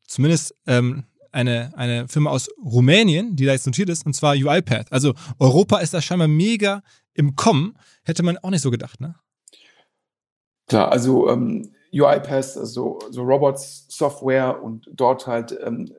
[0.08, 4.92] zumindest ähm, eine, eine Firma aus Rumänien, die da jetzt notiert ist, und zwar UiPath.
[4.92, 7.76] Also Europa ist da scheinbar mega im Kommen.
[8.04, 9.16] Hätte man auch nicht so gedacht, ne?
[10.68, 15.92] Klar, also ähm, UiPath, also so Robots Software und dort halt ähm,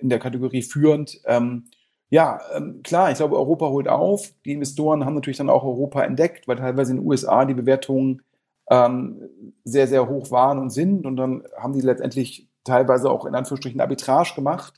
[0.00, 1.20] in der Kategorie führend.
[1.24, 1.64] Ähm,
[2.12, 4.34] ja, ähm, klar, ich glaube, Europa holt auf.
[4.44, 8.20] Die Investoren haben natürlich dann auch Europa entdeckt, weil teilweise in den USA die Bewertungen
[8.68, 9.30] ähm,
[9.64, 11.06] sehr, sehr hoch waren und sind.
[11.06, 14.74] Und dann haben die letztendlich teilweise auch in Anführungsstrichen Arbitrage gemacht.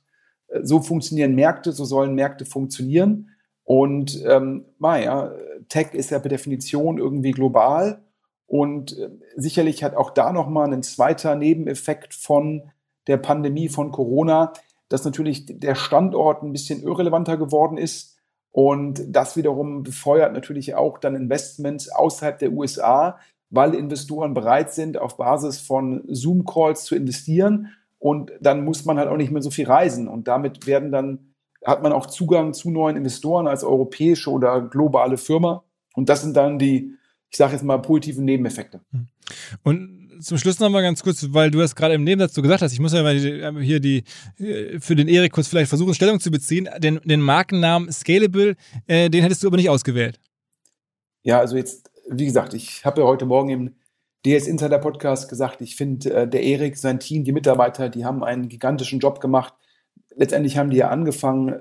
[0.47, 3.31] Äh, so funktionieren Märkte, so sollen Märkte funktionieren.
[3.65, 5.33] Und ähm, naja,
[5.69, 8.05] Tech ist ja per Definition irgendwie global.
[8.47, 12.71] Und äh, sicherlich hat auch da nochmal ein zweiter Nebeneffekt von
[13.09, 14.53] der Pandemie von Corona,
[14.89, 18.19] dass natürlich der Standort ein bisschen irrelevanter geworden ist.
[18.53, 23.19] Und das wiederum befeuert natürlich auch dann Investments außerhalb der USA,
[23.51, 27.73] weil Investoren bereit sind, auf Basis von Zoom-Calls zu investieren.
[27.99, 30.09] Und dann muss man halt auch nicht mehr so viel reisen.
[30.09, 35.17] Und damit werden dann, hat man auch Zugang zu neuen Investoren als europäische oder globale
[35.17, 35.65] Firma.
[35.95, 36.95] Und das sind dann die,
[37.31, 38.81] ich sage jetzt mal, positiven Nebeneffekte.
[39.63, 42.63] Und zum Schluss noch mal ganz kurz, weil du das gerade im Nebensatz so gesagt
[42.63, 44.05] hast, ich muss ja mal hier die
[44.81, 46.69] für den Erik kurz vielleicht versuchen, Stellung zu beziehen.
[46.79, 48.57] Den, den Markennamen Scalable,
[48.87, 50.19] äh, den hättest du aber nicht ausgewählt.
[51.23, 53.75] Ja, also jetzt wie gesagt, ich habe ja heute Morgen im
[54.25, 58.25] DS Insider Podcast gesagt, ich finde, äh, der Erik, sein Team, die Mitarbeiter, die haben
[58.25, 59.55] einen gigantischen Job gemacht.
[60.17, 61.57] Letztendlich haben die ja angefangen,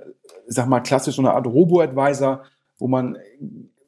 [0.47, 2.43] sag mal, klassisch so eine Art Robo-Advisor,
[2.77, 3.17] wo man,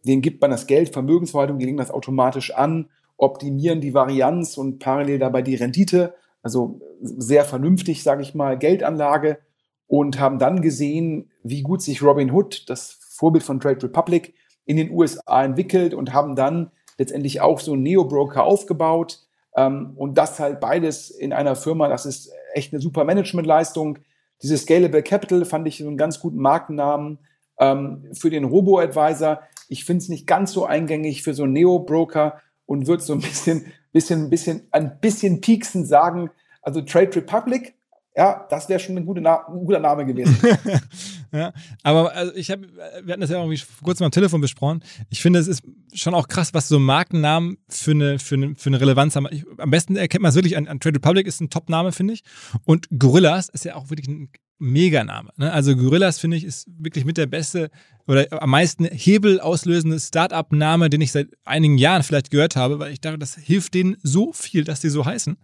[0.04, 4.80] den gibt man das Geld, Vermögensverwaltung, die legen das automatisch an, optimieren die Varianz und
[4.80, 6.16] parallel dabei die Rendite.
[6.42, 9.40] Also sehr vernünftig, sage ich mal, Geldanlage
[9.88, 14.34] und haben dann gesehen, wie gut sich Robinhood, das Vorbild von Trade Republic,
[14.66, 19.20] in den USA entwickelt und haben dann letztendlich auch so einen Neo-Broker aufgebaut.
[19.56, 24.00] Ähm, und das halt beides in einer Firma, das ist echt eine super Managementleistung.
[24.42, 27.20] Dieses Scalable Capital fand ich so einen ganz guten Markennamen
[27.60, 29.42] ähm, für den Robo-Advisor.
[29.70, 33.22] Ich finde es nicht ganz so eingängig für so einen Neo-Broker und würde so ein
[33.22, 36.30] bisschen, bisschen, bisschen, ein bisschen pieksen sagen,
[36.62, 37.76] also Trade Republic
[38.18, 40.38] ja, das wäre schon ein guter, Na ein guter Name gewesen.
[41.34, 41.52] ja,
[41.84, 42.66] aber also ich habe,
[43.04, 44.82] wir hatten das ja irgendwie vor kurzem am Telefon besprochen.
[45.10, 48.70] Ich finde, es ist schon auch krass, was so Markennamen für eine, für eine, für
[48.70, 49.28] eine Relevanz haben.
[49.32, 52.14] Ich, am besten erkennt man es wirklich an, an Trade Republic ist ein Top-Name, finde
[52.14, 52.24] ich.
[52.64, 55.32] Und Gorillas ist ja auch wirklich ein Meganame.
[55.38, 55.52] Ne?
[55.52, 57.70] Also Gorillas, finde ich, ist wirklich mit der beste
[58.08, 62.94] oder am meisten Hebel auslösende Start-up-Name, den ich seit einigen Jahren vielleicht gehört habe, weil
[62.94, 65.38] ich dachte, das hilft denen so viel, dass die so heißen.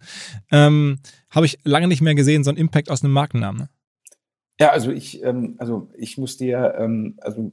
[0.50, 3.62] Ähm, habe ich lange nicht mehr gesehen, so einen Impact aus einem Markennamen.
[3.62, 3.68] Ne?
[4.60, 7.52] Ja, also ich, ähm, also ich muss dir, ähm, also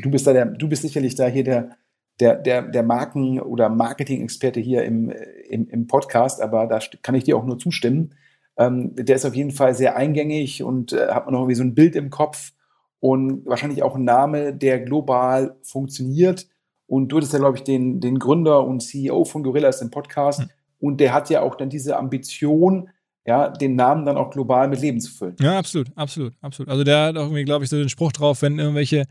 [0.00, 1.76] du bist da der, du bist sicherlich da hier der,
[2.18, 5.12] der, der, der Marken- oder Marketing-Experte hier im,
[5.50, 8.14] im, im Podcast, aber da kann ich dir auch nur zustimmen.
[8.58, 11.64] Ähm, der ist auf jeden Fall sehr eingängig und äh, hat man noch irgendwie so
[11.64, 12.52] ein Bild im Kopf
[13.00, 16.46] und wahrscheinlich auch ein Name, der global funktioniert.
[16.86, 20.40] Und du hattest ja, glaube ich, den, den Gründer und CEO von Gorillas im Podcast.
[20.40, 20.50] Mhm.
[20.78, 22.88] Und der hat ja auch dann diese Ambition,
[23.26, 25.36] ja, den Namen dann auch global mit Leben zu füllen.
[25.40, 26.70] Ja, absolut, absolut, absolut.
[26.70, 29.06] Also der hat auch irgendwie, glaube ich, so den Spruch drauf, wenn irgendwelche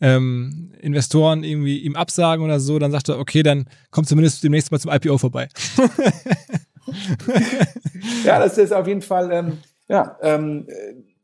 [0.00, 4.70] ähm, Investoren irgendwie ihm absagen oder so, dann sagt er, okay, dann kommt zumindest demnächst
[4.70, 5.48] mal zum IPO vorbei.
[8.24, 10.66] ja, das ist auf jeden Fall, ähm, ja, ähm,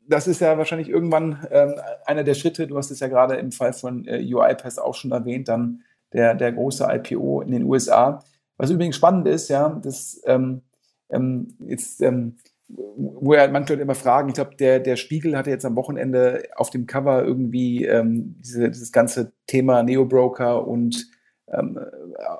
[0.07, 1.75] das ist ja wahrscheinlich irgendwann ähm,
[2.05, 2.67] einer der Schritte.
[2.67, 5.81] Du hast es ja gerade im Fall von äh, UiPath auch schon erwähnt, dann
[6.13, 8.23] der, der große IPO in den USA.
[8.57, 10.61] Was übrigens spannend ist, ja, das ähm,
[11.09, 15.49] ähm, jetzt, ähm, wo ja manche Leute immer fragen, ich glaube, der, der Spiegel hatte
[15.49, 21.07] jetzt am Wochenende auf dem Cover irgendwie ähm, diese, dieses ganze Thema Neo-Broker und
[21.51, 21.79] ähm,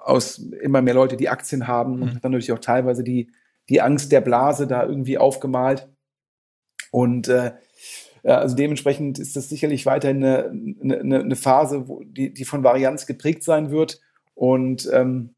[0.04, 2.20] aus immer mehr Leute, die Aktien haben und mhm.
[2.22, 3.32] dann natürlich auch teilweise die,
[3.70, 5.88] die Angst der Blase da irgendwie aufgemalt.
[6.92, 7.52] Und äh,
[8.24, 13.06] also dementsprechend ist das sicherlich weiterhin eine, eine, eine Phase, wo die, die von Varianz
[13.06, 14.02] geprägt sein wird.
[14.34, 15.36] Und ähm,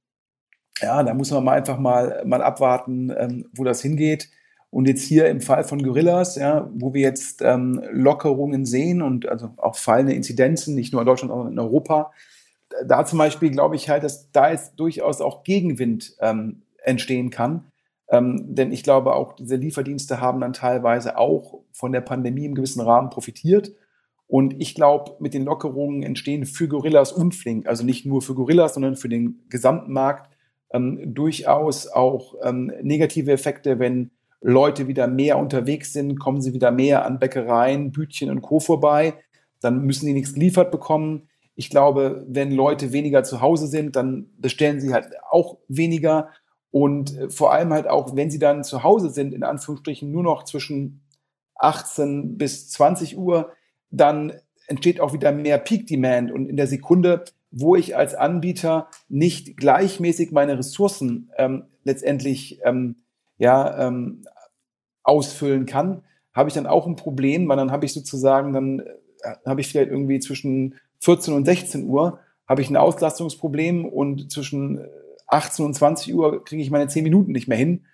[0.81, 4.29] ja, da muss man mal einfach mal, mal abwarten, ähm, wo das hingeht.
[4.69, 9.27] Und jetzt hier im Fall von Gorillas, ja, wo wir jetzt ähm, Lockerungen sehen und
[9.27, 12.11] also auch fallende Inzidenzen, nicht nur in Deutschland, sondern in Europa,
[12.85, 17.71] da zum Beispiel glaube ich halt, dass da jetzt durchaus auch Gegenwind ähm, entstehen kann.
[18.09, 22.55] Ähm, denn ich glaube, auch diese Lieferdienste haben dann teilweise auch von der Pandemie im
[22.55, 23.73] gewissen Rahmen profitiert.
[24.27, 28.35] Und ich glaube, mit den Lockerungen entstehen für Gorillas und Flink, also nicht nur für
[28.35, 30.29] Gorillas, sondern für den gesamten Markt
[30.71, 36.71] ähm, durchaus auch ähm, negative Effekte, wenn Leute wieder mehr unterwegs sind, kommen sie wieder
[36.71, 38.59] mehr an Bäckereien, Bütchen und Co.
[38.59, 39.15] vorbei,
[39.61, 41.26] dann müssen sie nichts geliefert bekommen.
[41.57, 46.29] Ich glaube, wenn Leute weniger zu Hause sind, dann bestellen sie halt auch weniger.
[46.69, 50.21] Und äh, vor allem halt auch, wenn sie dann zu Hause sind, in Anführungsstrichen nur
[50.21, 51.01] noch zwischen
[51.55, 53.53] 18 bis 20 Uhr,
[53.89, 54.33] dann
[54.67, 56.31] entsteht auch wieder mehr Peak Demand.
[56.31, 62.97] Und in der Sekunde, wo ich als Anbieter nicht gleichmäßig meine Ressourcen ähm, letztendlich ähm,
[63.39, 64.25] ja, ähm,
[65.01, 68.81] ausfüllen kann, habe ich dann auch ein Problem, weil dann habe ich sozusagen, dann
[69.23, 74.31] äh, habe ich vielleicht irgendwie zwischen 14 und 16 Uhr habe ich ein Auslastungsproblem und
[74.31, 74.87] zwischen
[75.27, 77.85] 18 und 20 Uhr kriege ich meine 10 Minuten nicht mehr hin.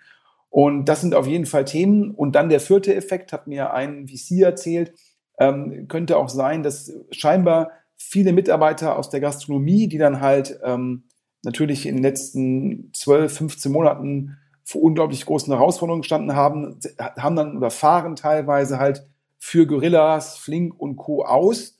[0.49, 2.11] Und das sind auf jeden Fall Themen.
[2.11, 4.93] Und dann der vierte Effekt, hat mir ein VC erzählt,
[5.39, 11.05] ähm, könnte auch sein, dass scheinbar viele Mitarbeiter aus der Gastronomie, die dann halt ähm,
[11.43, 16.79] natürlich in den letzten 12, 15 Monaten vor unglaublich großen Herausforderungen gestanden haben,
[17.17, 19.05] haben dann oder fahren teilweise halt
[19.39, 21.25] für Gorillas, Flink und Co.
[21.25, 21.72] aus.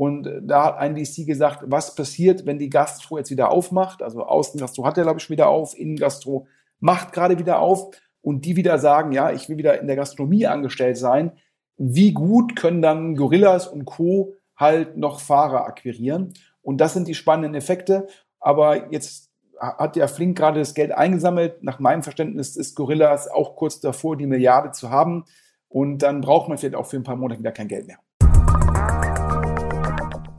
[0.00, 4.00] Und da hat ein DC gesagt, was passiert, wenn die Gastro jetzt wieder aufmacht?
[4.00, 6.46] Also Außengastro hat er, glaube ich, wieder auf, Innengastro
[6.78, 7.90] macht gerade wieder auf.
[8.22, 11.32] Und die wieder sagen, ja, ich will wieder in der Gastronomie angestellt sein.
[11.76, 14.32] Wie gut können dann Gorillas und Co.
[14.56, 16.32] halt noch Fahrer akquirieren?
[16.62, 18.06] Und das sind die spannenden Effekte.
[18.38, 21.62] Aber jetzt hat ja Flink gerade das Geld eingesammelt.
[21.62, 25.26] Nach meinem Verständnis ist Gorillas auch kurz davor, die Milliarde zu haben.
[25.68, 27.98] Und dann braucht man vielleicht auch für ein paar Monate wieder kein Geld mehr.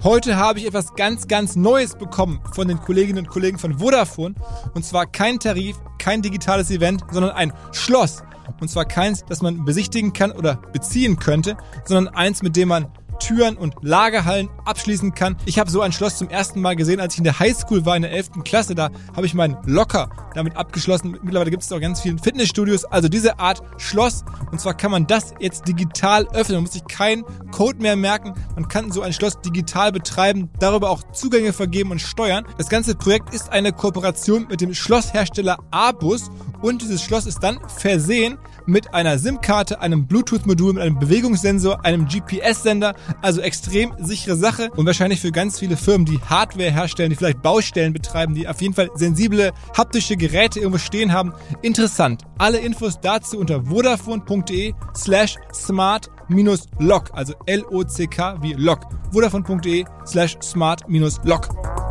[0.04, 4.34] Heute habe ich etwas ganz, ganz Neues bekommen von den Kolleginnen und Kollegen von Vodafone.
[4.74, 8.24] Und zwar kein Tarif, kein digitales Event, sondern ein Schloss.
[8.60, 12.88] Und zwar keins, das man besichtigen kann oder beziehen könnte, sondern eins, mit dem man
[13.22, 15.38] Türen und Lagerhallen abschließen kann.
[15.46, 17.96] Ich habe so ein Schloss zum ersten Mal gesehen, als ich in der Highschool war,
[17.96, 18.44] in der 11.
[18.44, 18.74] Klasse.
[18.76, 21.18] Da habe ich meinen Locker damit abgeschlossen.
[21.22, 22.86] Mittlerweile gibt es auch ganz viele Fitnessstudios.
[22.86, 24.24] Also diese Art Schloss.
[24.52, 26.58] Und zwar kann man das jetzt digital öffnen.
[26.58, 28.34] Man muss sich keinen Code mehr merken.
[28.56, 32.46] Man kann so ein Schloss digital betreiben, darüber auch Zugänge vergeben und steuern.
[32.58, 36.32] Das ganze Projekt ist eine Kooperation mit dem Schlosshersteller Abus.
[36.62, 42.08] Und dieses Schloss ist dann versehen mit einer SIM-Karte, einem Bluetooth-Modul, mit einem Bewegungssensor, einem
[42.08, 42.94] GPS-Sender.
[43.22, 47.42] Also extrem sichere Sache und wahrscheinlich für ganz viele Firmen, die Hardware herstellen, die vielleicht
[47.42, 51.34] Baustellen betreiben, die auf jeden Fall sensible haptische Geräte irgendwo stehen haben.
[51.62, 52.24] Interessant.
[52.38, 58.82] Alle Infos dazu unter vodafone.de slash smart-lock, also L-O-C-K wie Lock.
[59.12, 61.91] vodafone.de slash smart-lock.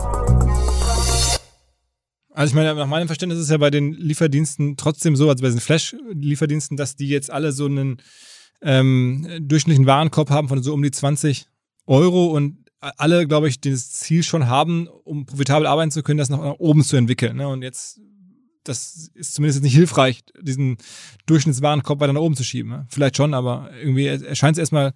[2.40, 5.42] Also ich meine, nach meinem Verständnis ist es ja bei den Lieferdiensten trotzdem so, also
[5.42, 8.00] bei den Flash-Lieferdiensten, dass die jetzt alle so einen
[8.62, 11.44] ähm, durchschnittlichen Warenkorb haben von so um die 20
[11.84, 16.30] Euro und alle, glaube ich, das Ziel schon haben, um profitabel arbeiten zu können, das
[16.30, 17.36] nach oben zu entwickeln.
[17.36, 17.46] Ne?
[17.46, 18.00] Und jetzt,
[18.64, 20.78] das ist zumindest nicht hilfreich, diesen
[21.26, 22.70] Durchschnittswarenkorb weiter nach oben zu schieben.
[22.70, 22.86] Ne?
[22.88, 24.94] Vielleicht schon, aber irgendwie erscheint es erstmal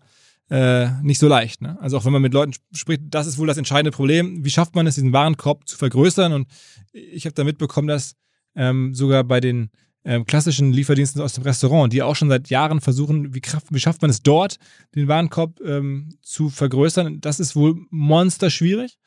[0.50, 1.62] äh, nicht so leicht.
[1.62, 1.78] Ne?
[1.80, 4.44] Also auch wenn man mit Leuten spricht, das ist wohl das entscheidende Problem.
[4.44, 6.32] Wie schafft man es, diesen Warenkorb zu vergrößern?
[6.32, 6.48] Und
[6.92, 8.16] ich habe da mitbekommen, dass
[8.54, 9.70] ähm, sogar bei den
[10.04, 14.02] ähm, klassischen Lieferdiensten aus dem Restaurant, die auch schon seit Jahren versuchen, wie, wie schafft
[14.02, 14.58] man es dort,
[14.94, 17.20] den Warenkorb ähm, zu vergrößern.
[17.20, 18.98] Das ist wohl monster schwierig.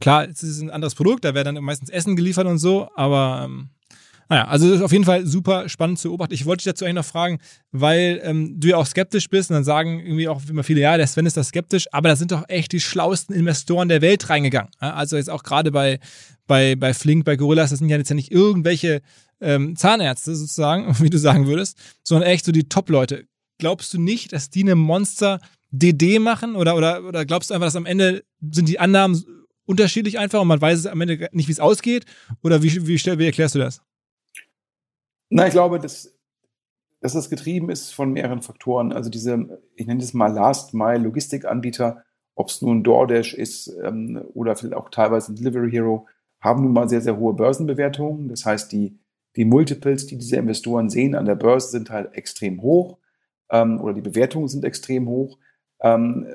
[0.00, 3.42] Klar, es ist ein anderes Produkt, da werden dann meistens Essen geliefert und so, aber
[3.44, 3.70] ähm,
[4.28, 6.34] naja, also das ist auf jeden Fall super spannend zu beobachten.
[6.34, 7.38] Ich wollte dich dazu eigentlich noch fragen,
[7.70, 10.96] weil ähm, du ja auch skeptisch bist und dann sagen irgendwie auch immer viele, ja,
[10.96, 14.28] der Sven ist da skeptisch, aber da sind doch echt die schlauesten Investoren der Welt
[14.28, 14.70] reingegangen.
[14.78, 16.00] Also jetzt auch gerade bei,
[16.46, 19.00] bei, bei Flink, bei Gorillas, das sind ja jetzt ja nicht irgendwelche
[19.40, 23.26] ähm, Zahnärzte sozusagen, wie du sagen würdest, sondern echt so die Top-Leute.
[23.58, 27.76] Glaubst du nicht, dass die eine Monster-DD machen oder, oder, oder glaubst du einfach, dass
[27.76, 29.24] am Ende sind die Annahmen
[29.66, 32.04] unterschiedlich einfach und man weiß am Ende nicht, wie es ausgeht?
[32.42, 33.82] Oder wie, wie, wie erklärst du das?
[35.28, 36.16] Na, ich glaube, dass,
[37.00, 38.92] dass das getrieben ist von mehreren Faktoren.
[38.92, 44.76] Also diese, ich nenne das mal Last-Mile-Logistikanbieter, ob es nun DoorDash ist ähm, oder vielleicht
[44.76, 46.06] auch teilweise Delivery Hero,
[46.40, 48.28] haben nun mal sehr, sehr hohe Börsenbewertungen.
[48.28, 48.98] Das heißt, die,
[49.36, 52.98] die Multiples, die diese Investoren sehen an der Börse, sind halt extrem hoch
[53.50, 55.38] ähm, oder die Bewertungen sind extrem hoch.
[55.80, 56.26] Ähm,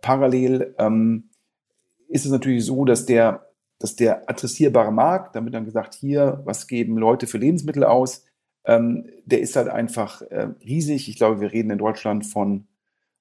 [0.00, 1.30] parallel ähm,
[2.08, 3.46] ist es natürlich so, dass der
[3.84, 8.24] dass der adressierbare Markt, damit dann gesagt, hier, was geben Leute für Lebensmittel aus,
[8.64, 11.10] ähm, der ist halt einfach äh, riesig.
[11.10, 12.66] Ich glaube, wir reden in Deutschland von,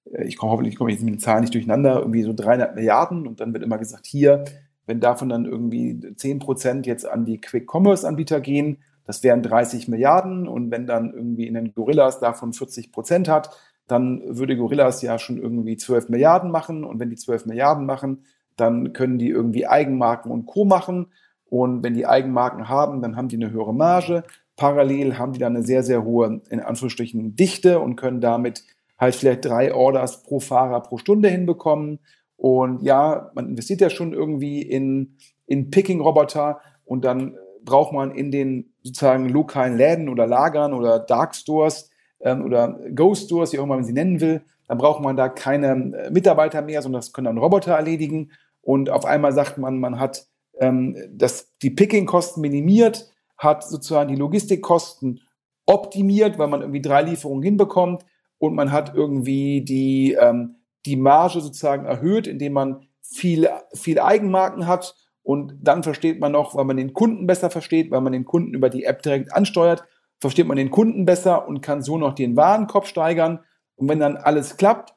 [0.10, 3.28] äh, ich komme hoffentlich komme jetzt mit den Zahlen nicht durcheinander, irgendwie so 300 Milliarden.
[3.28, 4.46] Und dann wird immer gesagt, hier,
[4.86, 10.48] wenn davon dann irgendwie 10 Prozent jetzt an die Quick-Commerce-Anbieter gehen, das wären 30 Milliarden.
[10.48, 13.50] Und wenn dann irgendwie in den Gorillas davon 40 Prozent hat,
[13.88, 16.86] dann würde Gorillas ja schon irgendwie 12 Milliarden machen.
[16.86, 18.24] Und wenn die 12 Milliarden machen,
[18.58, 20.66] dann können die irgendwie Eigenmarken und Co.
[20.66, 21.08] machen
[21.46, 24.24] und wenn die Eigenmarken haben, dann haben die eine höhere Marge.
[24.56, 28.64] Parallel haben die dann eine sehr, sehr hohe, in Anführungsstrichen, Dichte und können damit
[28.98, 32.00] halt vielleicht drei Orders pro Fahrer pro Stunde hinbekommen.
[32.38, 38.32] Und ja, man investiert ja schon irgendwie in, in Picking-Roboter und dann braucht man in
[38.32, 41.90] den sozusagen lokalen Läden oder Lagern oder Dark Stores
[42.20, 45.30] ähm, oder Ghost Stores, wie auch immer man sie nennen will, dann braucht man da
[45.30, 48.32] keine äh, Mitarbeiter mehr, sondern das können dann Roboter erledigen.
[48.64, 50.26] Und auf einmal sagt man, man hat
[50.60, 55.22] ähm, das, die Picking-Kosten minimiert, hat sozusagen die Logistikkosten
[55.66, 58.06] optimiert, weil man irgendwie drei Lieferungen hinbekommt
[58.38, 64.68] und man hat irgendwie die, ähm, die Marge sozusagen erhöht, indem man viel, viel Eigenmarken
[64.68, 68.26] hat und dann versteht man noch, weil man den Kunden besser versteht, weil man den
[68.26, 69.86] Kunden über die App direkt ansteuert,
[70.20, 73.40] versteht man den Kunden besser und kann so noch den Warenkorb steigern.
[73.76, 74.94] Und wenn dann alles klappt,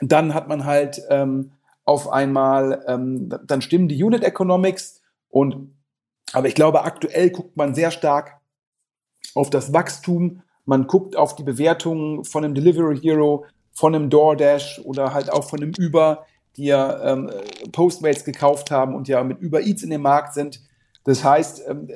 [0.00, 1.52] dann hat man halt ähm,
[1.84, 5.76] auf einmal, ähm, dann stimmen die Unit Economics und
[6.32, 8.40] aber ich glaube, aktuell guckt man sehr stark
[9.34, 10.42] auf das Wachstum.
[10.64, 15.44] Man guckt auf die Bewertungen von einem Delivery Hero, von einem DoorDash oder halt auch
[15.44, 16.24] von einem Uber
[16.56, 17.30] die ja ähm,
[17.72, 20.60] Postmates gekauft haben und ja mit Uber Eats in dem Markt sind.
[21.04, 21.88] Das heißt, ähm,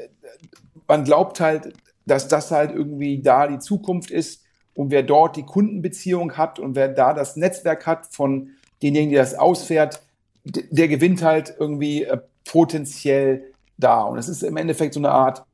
[0.89, 1.75] man glaubt halt,
[2.07, 4.45] dass das halt irgendwie da die Zukunft ist
[4.75, 8.51] und wer dort die Kundenbeziehung hat und wer da das Netzwerk hat von
[8.83, 10.03] denjenigen, die das ausfährt,
[10.45, 14.03] der gewinnt halt irgendwie äh, potenziell da.
[14.03, 15.45] Und es ist im Endeffekt so eine Art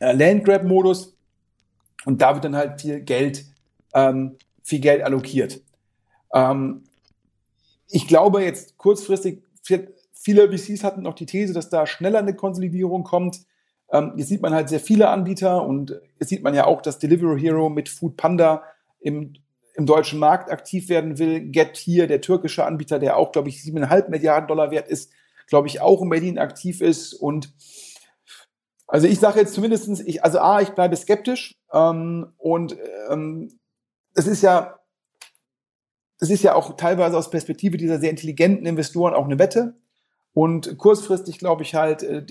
[0.00, 1.16] äh, Landgrab-Modus
[2.04, 3.44] und da wird dann halt viel Geld,
[3.94, 5.60] ähm, viel Geld allokiert.
[6.32, 6.84] Ähm,
[7.88, 13.04] ich glaube jetzt kurzfristig, viele VCs hatten noch die These, dass da schneller eine Konsolidierung
[13.04, 13.40] kommt.
[13.90, 16.98] Ähm, jetzt sieht man halt sehr viele Anbieter und jetzt sieht man ja auch, dass
[16.98, 18.62] Delivery Hero mit Food Panda
[19.00, 19.34] im,
[19.74, 21.40] im deutschen Markt aktiv werden will.
[21.50, 25.10] Get hier, der türkische Anbieter, der auch, glaube ich, siebeneinhalb Milliarden Dollar wert ist,
[25.48, 27.14] glaube ich, auch in Berlin aktiv ist.
[27.14, 27.52] Und
[28.86, 32.76] also ich sage jetzt zumindestens, ich, also A, ich bleibe skeptisch ähm, und
[33.10, 33.58] ähm,
[34.14, 34.78] es ist ja
[36.22, 39.74] es ist ja auch teilweise aus Perspektive dieser sehr intelligenten Investoren auch eine Wette.
[40.32, 42.24] Und kurzfristig glaube ich halt, äh,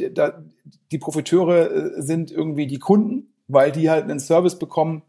[0.92, 5.04] die Profiteure äh, sind irgendwie die Kunden, weil die halt einen Service bekommen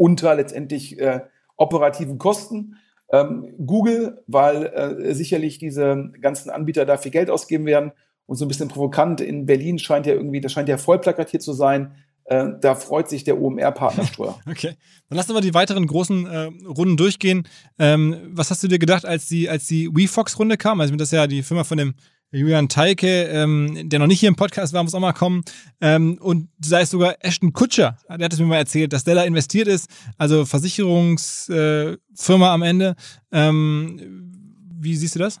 [0.00, 1.20] unter letztendlich äh,
[1.58, 2.78] operativen Kosten.
[3.12, 7.92] Ähm, Google, weil äh, sicherlich diese ganzen Anbieter da viel Geld ausgeben werden.
[8.24, 11.42] Und so ein bisschen provokant in Berlin scheint ja irgendwie, das scheint ja voll plakatiert
[11.42, 14.38] zu sein, äh, da freut sich der OMR-Partner Streuer.
[14.48, 14.76] okay.
[15.08, 17.46] Dann lass uns mal die weiteren großen äh, Runden durchgehen.
[17.78, 20.80] Ähm, was hast du dir gedacht, als die, als die WeFox-Runde kam?
[20.80, 21.94] Also, das ist ja die Firma von dem
[22.32, 25.42] Julian Teike, ähm, der noch nicht hier im Podcast war, muss auch mal kommen.
[25.80, 29.16] Ähm, und sei es sogar Ashton Kutscher, der hat es mir mal erzählt, dass der
[29.16, 31.98] da investiert ist, also Versicherungsfirma
[32.46, 32.94] äh, am Ende.
[33.32, 34.30] Ähm,
[34.78, 35.40] wie siehst du das?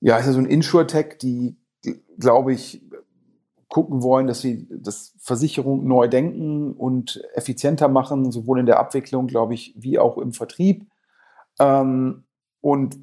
[0.00, 1.56] Ja, es ist ja so ein Insurtech, die,
[2.18, 2.82] glaube ich,
[3.68, 9.26] gucken wollen, dass sie das Versicherung neu denken und effizienter machen, sowohl in der Abwicklung,
[9.26, 10.86] glaube ich, wie auch im Vertrieb.
[11.58, 12.24] Ähm,
[12.60, 12.96] und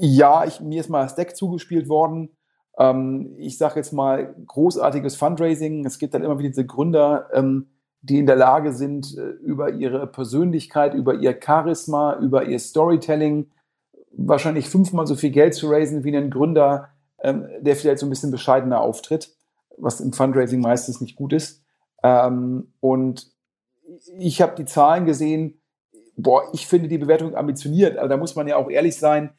[0.00, 2.36] ja, ich, mir ist mal das Deck zugespielt worden.
[2.78, 5.84] Ähm, ich sage jetzt mal großartiges Fundraising.
[5.84, 7.68] Es gibt dann immer wieder diese Gründer, ähm,
[8.02, 13.50] die in der Lage sind, äh, über ihre Persönlichkeit, über ihr Charisma, über ihr Storytelling
[14.16, 16.88] wahrscheinlich fünfmal so viel Geld zu raisen wie ein Gründer,
[17.20, 19.34] ähm, der vielleicht so ein bisschen bescheidener auftritt
[19.78, 21.62] was im Fundraising meistens nicht gut ist.
[22.02, 23.30] Ähm, und
[24.18, 25.60] ich habe die Zahlen gesehen,
[26.16, 29.30] boah, ich finde die Bewertung ambitioniert, aber da muss man ja auch ehrlich sein,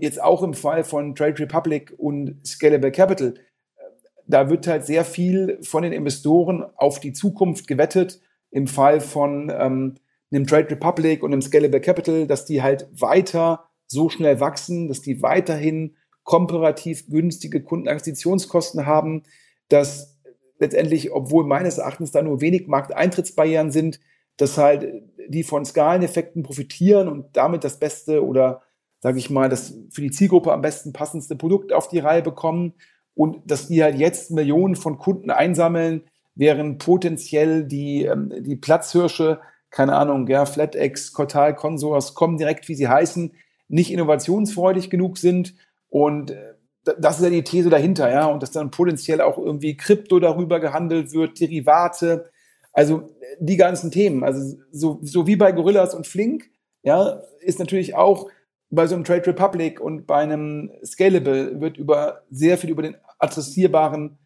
[0.00, 3.34] jetzt auch im Fall von Trade Republic und Scalable Capital,
[3.76, 3.82] äh,
[4.26, 8.20] da wird halt sehr viel von den Investoren auf die Zukunft gewettet.
[8.50, 9.94] Im Fall von ähm,
[10.30, 15.00] einem Trade Republic und einem Scalable Capital, dass die halt weiter so schnell wachsen, dass
[15.00, 19.24] die weiterhin komparativ günstige Kundenakquisitionskosten haben,
[19.68, 20.18] dass
[20.58, 24.00] letztendlich, obwohl meines Erachtens da nur wenig Markteintrittsbarrieren sind,
[24.36, 24.86] dass halt
[25.28, 28.62] die von Skaleneffekten profitieren und damit das beste oder
[29.02, 32.74] sage ich mal, das für die Zielgruppe am besten passendste Produkt auf die Reihe bekommen
[33.14, 39.40] und dass die halt jetzt Millionen von Kunden einsammeln, während potenziell die, ähm, die Platzhirsche,
[39.70, 43.34] keine Ahnung, ja, FlatEx, Cortal, Consors, kommen direkt, wie sie heißen,
[43.68, 45.54] nicht innovationsfreudig genug sind
[45.88, 46.54] und äh,
[46.98, 50.58] das ist ja die These dahinter, ja, und dass dann potenziell auch irgendwie Krypto darüber
[50.58, 52.30] gehandelt wird, Derivate,
[52.72, 54.24] also die ganzen Themen.
[54.24, 56.50] Also so, so wie bei Gorillas und Flink,
[56.82, 58.28] ja, ist natürlich auch
[58.72, 62.96] bei so einem Trade Republic und bei einem Scalable wird über sehr viel über den
[63.18, 64.18] adressierbaren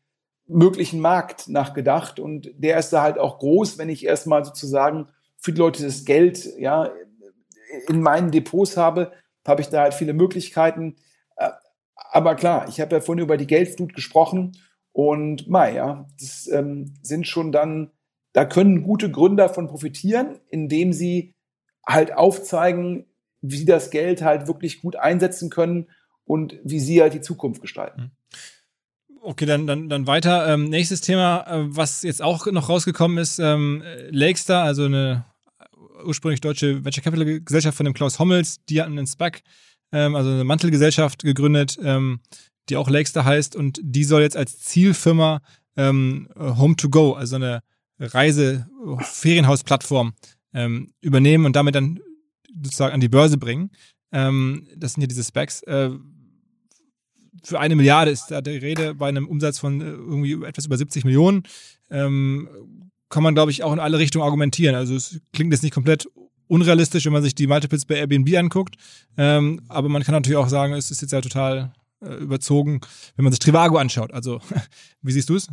[0.47, 5.53] möglichen Markt nachgedacht und der ist da halt auch groß, wenn ich erstmal sozusagen für
[5.53, 6.91] die Leute das Geld ja
[7.89, 9.11] in meinen Depots habe,
[9.47, 10.97] habe ich da halt viele Möglichkeiten.
[11.37, 11.51] Äh,
[11.95, 14.57] aber klar, ich habe ja vorhin über die Geldflut gesprochen
[14.93, 17.91] und Mai, ja, das ähm, sind schon dann,
[18.33, 21.35] da können gute Gründer von profitieren, indem sie
[21.85, 23.07] halt aufzeigen,
[23.51, 25.89] wie sie das Geld halt wirklich gut einsetzen können
[26.25, 28.03] und wie sie halt die Zukunft gestalten.
[28.03, 28.11] Mhm.
[29.23, 30.47] Okay, dann, dann, dann weiter.
[30.47, 35.25] Ähm, nächstes Thema, äh, was jetzt auch noch rausgekommen ist, ähm, Lakestar, also eine
[36.05, 39.43] ursprünglich deutsche Venture Capital Gesellschaft von dem Klaus Hommels, die hatten einen SPAC,
[39.91, 42.21] ähm, also eine Mantelgesellschaft gegründet, ähm,
[42.69, 45.41] die auch Lakestar heißt und die soll jetzt als Zielfirma
[45.77, 47.63] ähm, Home to Go, also eine
[47.99, 50.13] Reise-Ferienhaus-Plattform
[50.55, 51.99] ähm, übernehmen und damit dann
[52.63, 53.71] sozusagen an die Börse bringen.
[54.13, 55.63] Ähm, das sind ja diese Specs.
[55.63, 55.91] Äh,
[57.43, 60.77] für eine Milliarde ist da die Rede bei einem Umsatz von äh, irgendwie etwas über
[60.77, 61.45] 70 Millionen.
[61.91, 62.49] Ähm,
[63.09, 64.75] kann man, glaube ich, auch in alle Richtungen argumentieren.
[64.75, 66.09] Also es klingt jetzt nicht komplett
[66.49, 68.77] unrealistisch, wenn man sich die Multiples bei Airbnb anguckt.
[69.17, 72.81] Ähm, aber man kann natürlich auch sagen, es ist jetzt ja total äh, überzogen,
[73.17, 74.13] wenn man sich Trivago anschaut.
[74.13, 74.41] Also,
[75.03, 75.49] wie siehst du es?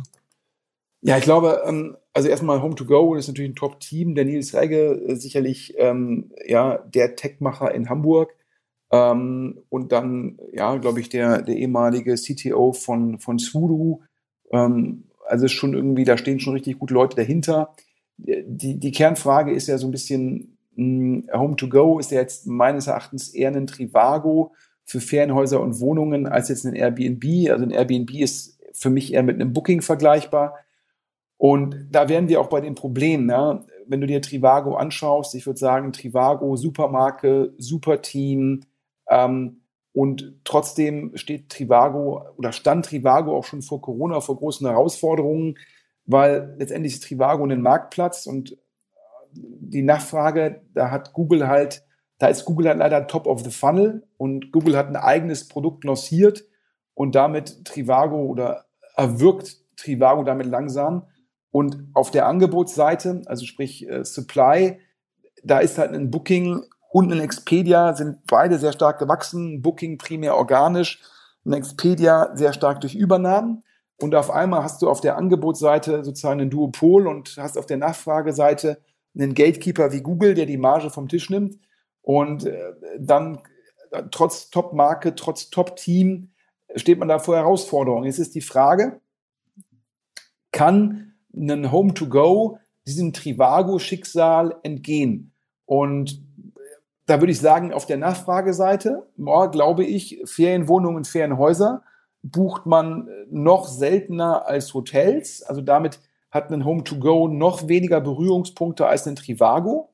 [1.06, 4.14] Ja, ich glaube, ähm, also erstmal Home to Go ist natürlich ein Top-Team.
[4.14, 8.34] Der Nils Regge, äh, sicherlich ähm, ja, der Tech-Macher in Hamburg.
[8.90, 14.00] Ähm, und dann, ja, glaube ich, der, der ehemalige CTO von, von Sudo.
[14.50, 17.74] Ähm, also schon irgendwie, da stehen schon richtig gute Leute dahinter.
[18.16, 22.20] Die, die Kernfrage ist ja so ein bisschen, mh, hm, Home to Go ist ja
[22.20, 24.54] jetzt meines Erachtens eher ein Trivago
[24.86, 27.50] für Ferienhäuser und Wohnungen als jetzt ein Airbnb.
[27.50, 30.63] Also ein Airbnb ist für mich eher mit einem Booking vergleichbar.
[31.36, 33.28] Und da wären wir auch bei den Problemen.
[33.28, 33.64] Ja?
[33.86, 38.64] Wenn du dir Trivago anschaust, ich würde sagen, Trivago, Supermarke, super Team,
[39.08, 39.60] ähm,
[39.94, 45.56] und trotzdem steht Trivago oder stand Trivago auch schon vor Corona vor großen Herausforderungen,
[46.04, 48.58] weil letztendlich ist Trivago ein Marktplatz und
[49.32, 51.84] die Nachfrage, da hat Google halt,
[52.18, 55.84] da ist Google halt leider top of the funnel und Google hat ein eigenes Produkt
[55.84, 56.44] lanciert
[56.94, 58.64] und damit Trivago oder
[58.96, 61.06] erwirkt Trivago damit langsam.
[61.54, 64.80] Und auf der Angebotsseite, also sprich äh, Supply,
[65.44, 69.62] da ist halt ein Booking und ein Expedia sind beide sehr stark gewachsen.
[69.62, 71.00] Booking primär organisch,
[71.46, 73.62] ein Expedia sehr stark durch Übernahmen.
[74.00, 77.76] Und auf einmal hast du auf der Angebotsseite sozusagen ein Duopol und hast auf der
[77.76, 78.82] Nachfrageseite
[79.16, 81.60] einen Gatekeeper wie Google, der die Marge vom Tisch nimmt.
[82.02, 83.38] Und äh, dann
[83.92, 86.32] äh, trotz Top-Marke, trotz Top-Team
[86.74, 88.06] steht man da vor Herausforderungen.
[88.06, 89.00] Jetzt ist die Frage,
[90.50, 95.32] kann ein Home-to-Go diesem Trivago-Schicksal entgehen?
[95.66, 96.22] Und
[97.06, 101.82] da würde ich sagen, auf der Nachfrageseite, oh, glaube ich, Ferienwohnungen, Ferienhäuser
[102.22, 105.42] bucht man noch seltener als Hotels.
[105.42, 109.90] Also damit hat ein Home-to-Go noch weniger Berührungspunkte als ein Trivago.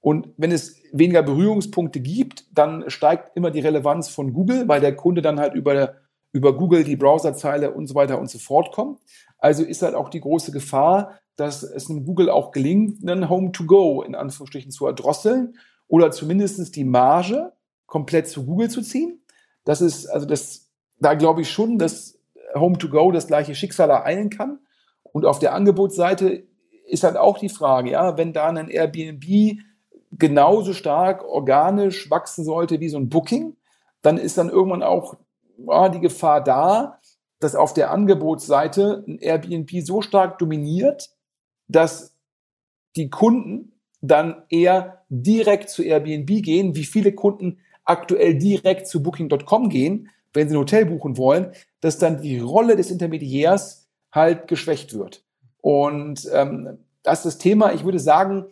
[0.00, 4.96] Und wenn es weniger Berührungspunkte gibt, dann steigt immer die Relevanz von Google, weil der
[4.96, 5.94] Kunde dann halt über,
[6.34, 8.98] über Google die Browserzeile und so weiter und so fort kommt.
[9.38, 14.02] Also ist halt auch die große Gefahr, dass es einem Google auch gelingt, einen Home-to-Go
[14.02, 15.56] in Anführungsstrichen zu erdrosseln
[15.86, 17.52] oder zumindest die Marge
[17.86, 19.22] komplett zu Google zu ziehen.
[19.64, 20.68] Das ist, also das,
[20.98, 22.18] da glaube ich schon, dass
[22.56, 24.58] Home to Go das gleiche Schicksal ereilen kann.
[25.04, 26.48] Und auf der Angebotsseite
[26.88, 29.60] ist halt auch die Frage, ja, wenn da ein Airbnb
[30.10, 33.56] genauso stark organisch wachsen sollte wie so ein Booking,
[34.02, 35.16] dann ist dann irgendwann auch
[35.58, 37.00] ja, die Gefahr da,
[37.40, 41.10] dass auf der Angebotsseite ein Airbnb so stark dominiert,
[41.68, 42.14] dass
[42.96, 49.68] die Kunden dann eher direkt zu Airbnb gehen, wie viele Kunden aktuell direkt zu Booking.com
[49.68, 54.94] gehen, wenn sie ein Hotel buchen wollen, dass dann die Rolle des Intermediärs halt geschwächt
[54.94, 55.24] wird.
[55.60, 57.72] Und ähm, das ist das Thema.
[57.72, 58.46] Ich würde sagen,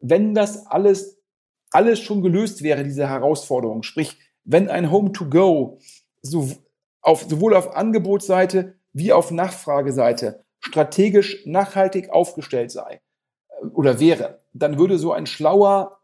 [0.00, 1.20] wenn das alles,
[1.70, 5.78] alles schon gelöst wäre, diese Herausforderung, sprich, wenn ein Home-to-Go
[6.22, 6.50] so
[7.00, 13.00] auf, sowohl auf Angebotsseite wie auf Nachfrageseite strategisch nachhaltig aufgestellt sei
[13.48, 15.98] äh, oder wäre, dann würde so ein schlauer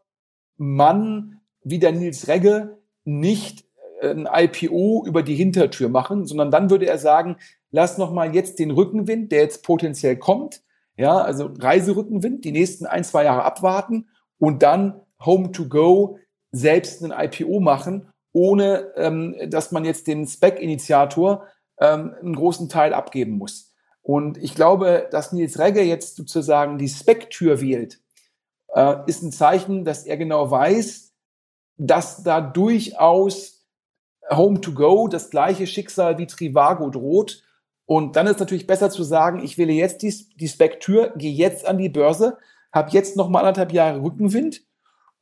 [0.57, 3.65] Mann wie der Nils Regge nicht
[4.01, 7.37] äh, ein IPO über die Hintertür machen, sondern dann würde er sagen,
[7.71, 10.63] lass noch mal jetzt den Rückenwind, der jetzt potenziell kommt,
[10.97, 14.07] ja, also Reiserückenwind, die nächsten ein, zwei Jahre abwarten
[14.37, 16.17] und dann Home to Go
[16.51, 21.47] selbst ein IPO machen, ohne ähm, dass man jetzt den Spec-Initiator
[21.79, 23.73] ähm, einen großen Teil abgeben muss.
[24.01, 28.01] Und ich glaube, dass Nils Regge jetzt sozusagen die Spec-Tür wählt,
[28.73, 31.13] äh, ist ein Zeichen, dass er genau weiß,
[31.77, 33.65] dass da durchaus
[34.29, 37.41] Home to Go das gleiche Schicksal wie Trivago droht.
[37.85, 41.65] Und dann ist natürlich besser zu sagen, ich wähle jetzt die, die Spec-Tür, gehe jetzt
[41.65, 42.37] an die Börse,
[42.73, 44.65] habe jetzt noch mal anderthalb Jahre Rückenwind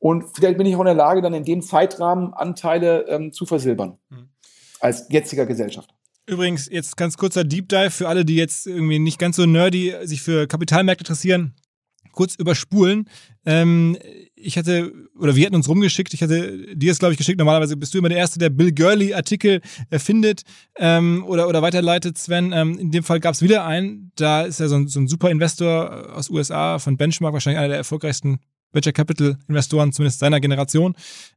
[0.04, 3.46] und vielleicht bin ich auch in der Lage, dann in dem Zeitrahmen Anteile ähm, zu
[3.46, 3.96] versilbern.
[4.10, 4.28] Mhm.
[4.78, 5.88] Als jetziger Gesellschaft.
[6.26, 9.94] Übrigens, jetzt ganz kurzer Deep Dive für alle, die jetzt irgendwie nicht ganz so nerdy
[10.02, 11.54] sich für Kapitalmärkte interessieren.
[12.12, 13.08] Kurz überspulen.
[13.46, 13.96] Ähm,
[14.34, 17.38] ich hatte, oder wir hatten uns rumgeschickt, ich hatte dir es, glaube ich, geschickt.
[17.38, 20.42] Normalerweise bist du immer der Erste, der Bill Gurley-Artikel äh, findet
[20.76, 22.52] ähm, oder, oder weiterleitet, Sven.
[22.52, 24.12] Ähm, in dem Fall gab es wieder einen.
[24.16, 27.68] Da ist ja so ein, so ein super Investor aus USA von Benchmark, wahrscheinlich einer
[27.68, 28.40] der erfolgreichsten
[28.74, 30.94] Venture Capital Investoren, zumindest seiner Generation.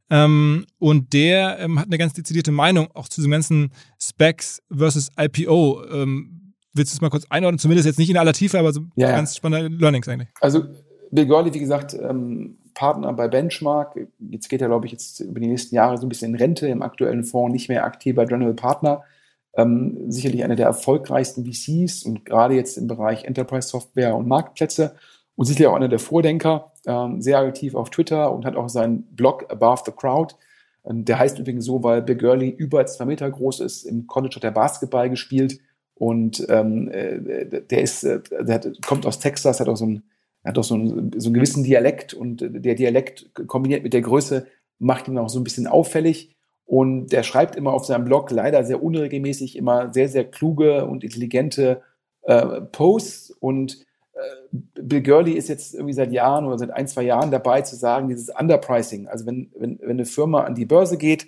[0.09, 3.71] Ähm, und der ähm, hat eine ganz dezidierte Meinung auch zu diesem ganzen
[4.01, 5.83] Specs versus IPO.
[5.91, 7.59] Ähm, willst du es mal kurz einordnen?
[7.59, 10.29] Zumindest jetzt nicht in aller Tiefe, aber so ja, ganz spannende Learnings eigentlich.
[10.41, 10.63] Also
[11.11, 13.99] Bill Gurley, wie gesagt, ähm, Partner bei Benchmark.
[14.19, 16.67] Jetzt geht er, glaube ich, jetzt über die nächsten Jahre so ein bisschen in Rente
[16.67, 19.03] im aktuellen Fonds, nicht mehr aktiv bei General Partner.
[19.55, 24.95] Ähm, sicherlich einer der erfolgreichsten VCs und gerade jetzt im Bereich Enterprise Software und Marktplätze
[25.37, 29.03] und sicherlich auch einer der Vordenker, ähm, sehr aktiv auf Twitter und hat auch seinen
[29.15, 30.35] Blog Above the Crowd.
[30.83, 33.83] Ähm, der heißt übrigens so, weil Bill Gurley über zwei Meter groß ist.
[33.83, 35.59] Im College hat er Basketball gespielt
[35.93, 40.03] und ähm, äh, der ist, äh, der hat, kommt aus Texas, hat auch so einen,
[40.43, 44.47] hat auch so einen, so einen gewissen Dialekt und der Dialekt kombiniert mit der Größe
[44.79, 46.35] macht ihn auch so ein bisschen auffällig.
[46.65, 51.03] Und der schreibt immer auf seinem Blog leider sehr unregelmäßig immer sehr, sehr kluge und
[51.03, 51.81] intelligente
[52.23, 53.86] äh, Posts und
[54.51, 58.09] Bill Gurley ist jetzt irgendwie seit Jahren oder seit ein, zwei Jahren dabei zu sagen,
[58.09, 59.07] dieses Underpricing.
[59.07, 61.27] Also wenn, wenn, wenn eine Firma an die Börse geht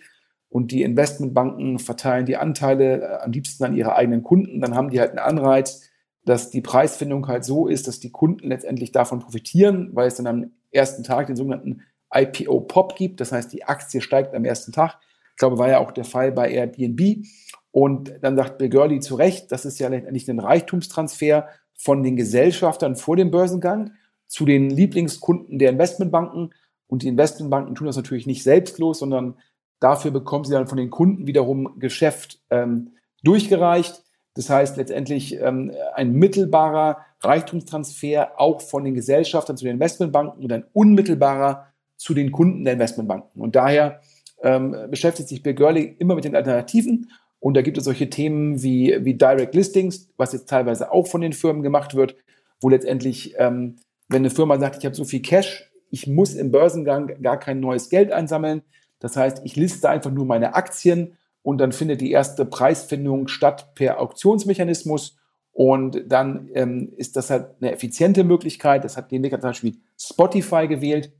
[0.49, 4.89] und die Investmentbanken verteilen die Anteile äh, am liebsten an ihre eigenen Kunden, dann haben
[4.89, 5.89] die halt einen Anreiz,
[6.25, 10.27] dass die Preisfindung halt so ist, dass die Kunden letztendlich davon profitieren, weil es dann
[10.27, 11.81] am ersten Tag den sogenannten
[12.13, 13.21] IPO-Pop gibt.
[13.21, 14.99] Das heißt, die Aktie steigt am ersten Tag.
[15.31, 17.25] Ich glaube, war ja auch der Fall bei Airbnb.
[17.71, 21.47] Und dann sagt Bill Gurley zu Recht, das ist ja letztendlich ein Reichtumstransfer
[21.79, 23.91] von den Gesellschaftern vor dem Börsengang
[24.27, 26.53] zu den Lieblingskunden der Investmentbanken.
[26.87, 29.37] Und die Investmentbanken tun das natürlich nicht selbstlos, sondern
[29.79, 32.91] dafür bekommen sie dann von den Kunden wiederum Geschäft ähm,
[33.23, 34.03] durchgereicht.
[34.33, 40.51] Das heißt letztendlich ähm, ein mittelbarer Reichtumstransfer auch von den Gesellschaftern zu den Investmentbanken und
[40.51, 43.41] ein unmittelbarer zu den Kunden der Investmentbanken.
[43.41, 44.01] Und daher
[44.43, 47.09] ähm, beschäftigt sich Bill Gurley immer mit den Alternativen
[47.39, 51.21] und da gibt es solche Themen wie, wie Direct Listings, was jetzt teilweise auch von
[51.21, 52.15] den Firmen gemacht wird,
[52.59, 53.77] wo letztendlich, ähm,
[54.09, 57.59] wenn eine Firma sagt, ich habe so viel Cash, ich muss im Börsengang gar kein
[57.59, 58.61] neues Geld einsammeln.
[58.99, 63.73] Das heißt, ich liste einfach nur meine Aktien und dann findet die erste Preisfindung statt
[63.75, 65.17] per Auktionsmechanismus.
[65.51, 68.83] Und dann ähm, ist das halt eine effiziente Möglichkeit.
[68.83, 71.11] Das hat den Weg zum Beispiel Spotify gewählt.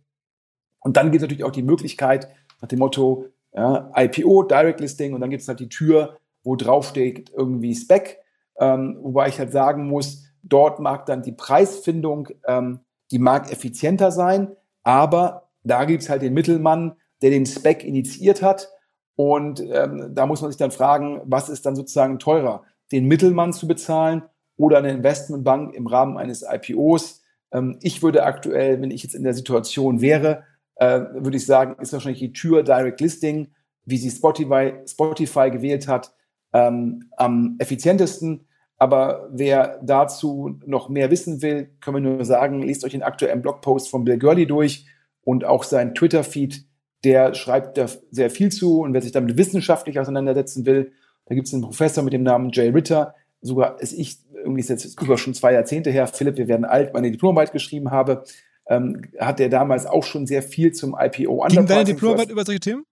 [0.82, 2.30] Und dann gibt es natürlich auch die Möglichkeit,
[2.62, 6.56] nach dem Motto, ja, IPO, Direct Listing und dann gibt es halt die Tür, wo
[6.56, 8.20] draufsteht irgendwie Spec,
[8.60, 12.80] ähm, wobei ich halt sagen muss, dort mag dann die Preisfindung, ähm,
[13.12, 18.42] die mag effizienter sein, aber da gibt es halt den Mittelmann, der den Spec initiiert
[18.42, 18.70] hat
[19.16, 23.52] und ähm, da muss man sich dann fragen, was ist dann sozusagen teurer, den Mittelmann
[23.52, 24.24] zu bezahlen
[24.56, 27.22] oder eine Investmentbank im Rahmen eines IPOs.
[27.52, 30.44] Ähm, ich würde aktuell, wenn ich jetzt in der Situation wäre,
[30.80, 33.50] äh, würde ich sagen, ist wahrscheinlich die Tür Direct Listing,
[33.86, 36.14] wie sie Spotify, Spotify gewählt hat,
[36.54, 38.48] ähm, am effizientesten.
[38.78, 43.42] Aber wer dazu noch mehr wissen will, können wir nur sagen, lest euch den aktuellen
[43.42, 44.86] Blogpost von Bill Gurley durch
[45.22, 46.66] und auch seinen Twitter-Feed.
[47.04, 50.94] Der schreibt da sehr viel zu und wer sich damit wissenschaftlich auseinandersetzen will,
[51.26, 54.70] da gibt es einen Professor mit dem Namen Jay Ritter, sogar ist ich, irgendwie ist
[54.70, 58.24] jetzt über schon zwei Jahrzehnte her, Philipp, wir werden alt, meine Diplomarbeit geschrieben habe,
[58.70, 62.60] ähm, hat er damals auch schon sehr viel zum IPO Ging deine Diplomarbeit über solche
[62.60, 62.86] Themen?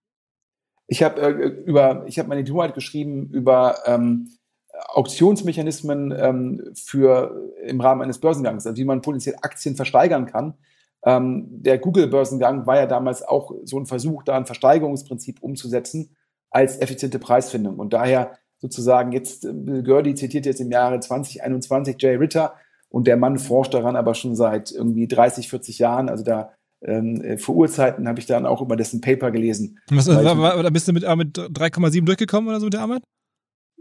[0.88, 4.28] Ich habe äh, über, ich habe meine Diplomarbeit geschrieben über ähm,
[4.88, 10.54] Auktionsmechanismen ähm, für im Rahmen eines Börsengangs, also wie man potenziell Aktien versteigern kann.
[11.04, 16.16] Ähm, der Google-Börsengang war ja damals auch so ein Versuch, da ein Versteigerungsprinzip umzusetzen
[16.50, 17.78] als effiziente Preisfindung.
[17.78, 22.54] Und daher sozusagen jetzt, äh, Bill Gurley zitiert jetzt im Jahre 2021 Jay Ritter,
[22.90, 26.08] und der Mann forscht daran aber schon seit irgendwie 30, 40 Jahren.
[26.08, 29.78] Also da ähm, äh, vor Urzeiten habe ich dann auch über dessen Paper gelesen.
[29.90, 32.82] Was, war, war, oder bist du mit, äh, mit 3,7 durchgekommen oder so mit der
[32.82, 33.02] Arbeit?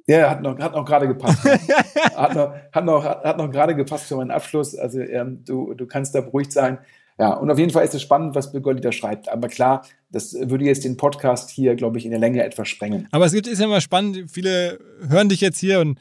[0.08, 1.44] Ja, hat noch, hat noch gerade gepasst.
[2.16, 4.76] hat noch, hat noch, hat noch gerade gepasst für meinen Abschluss.
[4.76, 6.80] Also ähm, du, du kannst da beruhigt sein.
[7.20, 9.28] Ja, und auf jeden Fall ist es spannend, was Bill Goldi da schreibt.
[9.28, 13.08] Aber klar, das würde jetzt den Podcast hier, glaube ich, in der Länge etwas sprengen.
[13.12, 16.00] Aber es gibt, ist ja immer spannend, viele hören dich jetzt hier und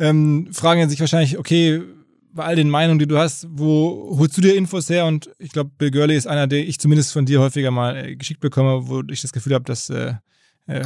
[0.00, 1.82] ähm, fragen sich wahrscheinlich, okay,
[2.34, 5.06] bei all den Meinungen, die du hast, wo holst du dir Infos her?
[5.06, 8.16] Und ich glaube, Bill Gurley ist einer, der ich zumindest von dir häufiger mal äh,
[8.16, 10.14] geschickt bekomme, wo ich das Gefühl habe, dass äh,
[10.66, 10.84] äh,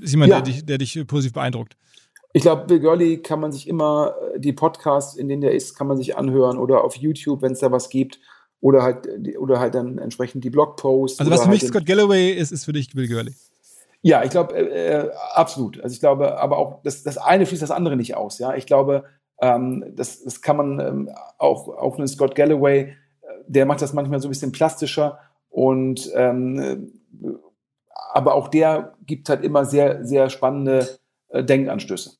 [0.00, 0.40] ist jemand, ja.
[0.40, 1.76] der, dich, der dich positiv beeindruckt.
[2.32, 5.76] Ich glaube, Bill Gurley kann man sich immer, äh, die Podcasts, in denen der ist,
[5.76, 8.20] kann man sich anhören oder auf YouTube, wenn es da was gibt.
[8.62, 11.18] Oder halt, oder halt dann entsprechend die Blogposts.
[11.18, 13.32] Also was für mich halt Scott Galloway ist, ist für dich Bill Gurley.
[14.02, 15.80] Ja, ich glaube, äh, äh, absolut.
[15.80, 18.38] Also ich glaube, aber auch das, das eine schließt das andere nicht aus.
[18.38, 19.04] Ja, ich glaube,
[19.40, 23.92] ähm, das, das kann man ähm, auch, auch einen Scott Galloway, äh, der macht das
[23.92, 25.18] manchmal so ein bisschen plastischer
[25.48, 26.92] und ähm,
[28.12, 32.16] aber auch der gibt halt immer sehr, sehr spannende äh, Denkanstöße.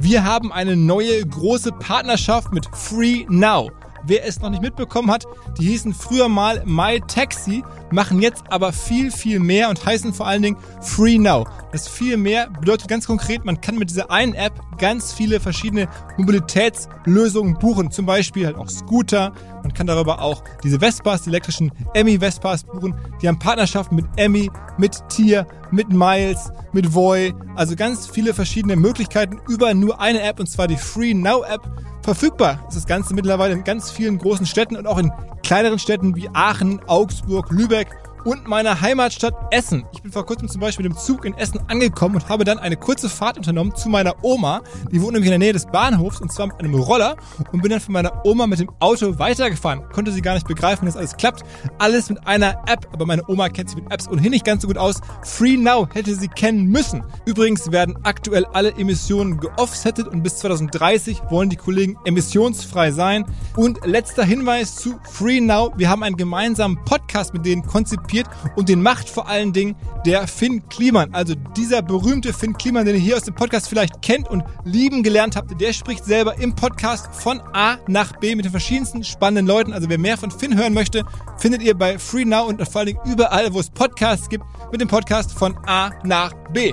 [0.00, 3.70] Wir haben eine neue große Partnerschaft mit Free Now.
[4.04, 5.24] Wer es noch nicht mitbekommen hat,
[5.58, 10.26] die hießen früher mal My Taxi, machen jetzt aber viel, viel mehr und heißen vor
[10.26, 11.46] allen Dingen Free Now.
[11.72, 15.88] Das viel mehr bedeutet ganz konkret, man kann mit dieser einen App ganz viele verschiedene
[16.16, 17.90] Mobilitätslösungen buchen.
[17.90, 19.32] Zum Beispiel halt auch Scooter.
[19.62, 22.94] Man kann darüber auch diese Vespas, die elektrischen Emmy Vespas buchen.
[23.20, 27.34] Die haben Partnerschaften mit Emmy, mit Tier, mit Miles, mit Voy.
[27.56, 31.68] Also ganz viele verschiedene Möglichkeiten über nur eine App und zwar die Free Now App.
[32.08, 32.64] Verfügbar.
[32.66, 36.30] Ist das Ganze mittlerweile in ganz vielen großen Städten und auch in kleineren Städten wie
[36.32, 37.88] Aachen, Augsburg, Lübeck
[38.24, 39.84] und meiner Heimatstadt Essen.
[39.92, 42.58] Ich bin vor kurzem zum Beispiel mit dem Zug in Essen angekommen und habe dann
[42.58, 44.62] eine kurze Fahrt unternommen zu meiner Oma.
[44.90, 47.16] Die wohnt nämlich in der Nähe des Bahnhofs und zwar mit einem Roller
[47.52, 49.88] und bin dann von meiner Oma mit dem Auto weitergefahren.
[49.92, 51.44] Konnte sie gar nicht begreifen, dass alles klappt.
[51.78, 54.68] Alles mit einer App, aber meine Oma kennt sich mit Apps ohnehin nicht ganz so
[54.68, 55.00] gut aus.
[55.22, 57.04] Free Now hätte sie kennen müssen.
[57.24, 63.24] Übrigens werden aktuell alle Emissionen geoffsettet und bis 2030 wollen die Kollegen emissionsfrei sein.
[63.56, 65.72] Und letzter Hinweis zu Free Now.
[65.76, 69.76] Wir haben einen gemeinsamen Podcast mit denen konzipiert präsentiert und den macht vor allen Dingen
[70.04, 71.14] der Finn Kliman.
[71.14, 75.02] Also dieser berühmte Finn Kliman, den ihr hier aus dem Podcast vielleicht kennt und lieben
[75.02, 79.46] gelernt habt, der spricht selber im Podcast von A nach B mit den verschiedensten spannenden
[79.46, 79.72] Leuten.
[79.72, 81.04] Also wer mehr von Finn hören möchte,
[81.38, 84.80] findet ihr bei Free Now und vor allen Dingen überall, wo es Podcasts gibt, mit
[84.80, 86.72] dem Podcast von A nach B.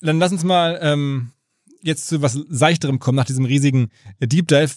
[0.00, 1.32] Dann lass uns mal ähm,
[1.82, 3.90] jetzt zu was Seichterem kommen nach diesem riesigen
[4.20, 4.74] Deep Dive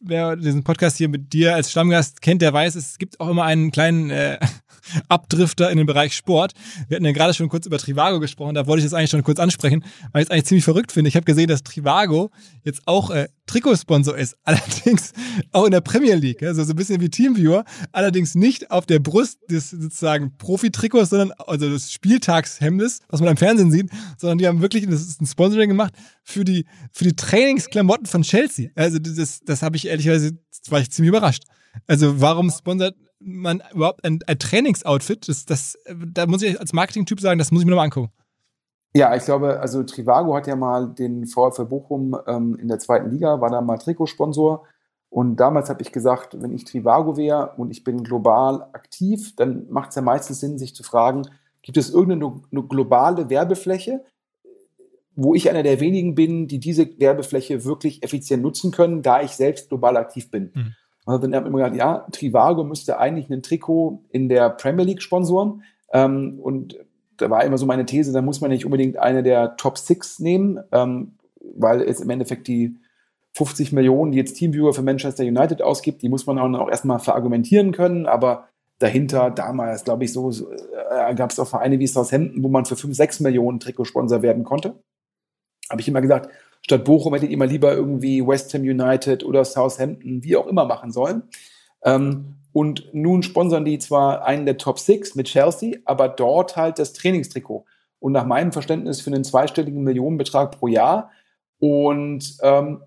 [0.00, 3.44] wer diesen Podcast hier mit dir als Stammgast kennt, der weiß, es gibt auch immer
[3.44, 4.38] einen kleinen äh,
[5.08, 6.52] Abdrifter in den Bereich Sport.
[6.88, 9.22] Wir hatten ja gerade schon kurz über Trivago gesprochen, da wollte ich das eigentlich schon
[9.22, 11.08] kurz ansprechen, weil ich es eigentlich ziemlich verrückt finde.
[11.08, 12.30] Ich habe gesehen, dass Trivago
[12.64, 15.12] jetzt auch äh, Trikotsponsor ist, allerdings
[15.50, 19.00] auch in der Premier League, also so ein bisschen wie Teamviewer, allerdings nicht auf der
[19.00, 24.46] Brust des sozusagen Profi-Trikots, sondern also des Spieltagshemdes, was man am Fernsehen sieht, sondern die
[24.46, 28.70] haben wirklich das ist ein Sponsoring gemacht für die für die Trainingsklamotten von Chelsea.
[28.76, 30.38] Also das das habe ich ehrlicherweise
[30.68, 31.42] war ich ziemlich überrascht.
[31.86, 35.28] Also warum sponsert man überhaupt ein, ein Trainingsoutfit?
[35.28, 35.76] Das, das,
[36.12, 38.12] da muss ich als Marketing-Typ sagen, das muss ich mir nochmal angucken.
[38.94, 43.10] Ja, ich glaube, also Trivago hat ja mal den VfL Bochum ähm, in der zweiten
[43.10, 44.64] Liga, war da mal Trikotsponsor.
[45.10, 49.66] Und damals habe ich gesagt, wenn ich Trivago wäre und ich bin global aktiv, dann
[49.70, 51.22] macht es ja meistens Sinn, sich zu fragen,
[51.62, 54.04] gibt es irgendeine globale Werbefläche,
[55.14, 59.32] wo ich einer der wenigen bin, die diese Werbefläche wirklich effizient nutzen können, da ich
[59.32, 60.52] selbst global aktiv bin.
[60.54, 60.74] Mhm.
[61.06, 64.84] Und dann habe ich immer gedacht, ja, Trivago müsste eigentlich ein Trikot in der Premier
[64.84, 65.62] League sponsoren.
[65.92, 66.76] Ähm, und
[67.18, 70.18] da war immer so meine These, da muss man nicht unbedingt eine der Top Six
[70.18, 71.12] nehmen, ähm,
[71.56, 72.76] weil es im Endeffekt die
[73.34, 76.98] 50 Millionen, die jetzt Teamviewer für Manchester United ausgibt, die muss man auch, auch erstmal
[76.98, 78.48] verargumentieren können, aber
[78.78, 82.64] dahinter damals, glaube ich, so, so äh, gab es auch Vereine wie Southampton, wo man
[82.64, 84.74] für 5, 6 Millionen Trikotsponsor werden konnte.
[85.68, 86.30] Habe ich immer gesagt,
[86.62, 90.64] Statt Bochum hättet ihr mal lieber irgendwie West Ham United oder Southampton, wie auch immer,
[90.64, 91.22] machen sollen.
[91.82, 96.80] Ähm, und nun sponsern die zwar einen der Top Six mit Chelsea, aber dort halt
[96.80, 97.64] das Trainingstrikot.
[98.00, 101.12] Und nach meinem Verständnis für einen zweistelligen Millionenbetrag pro Jahr.
[101.60, 102.82] Und ähm,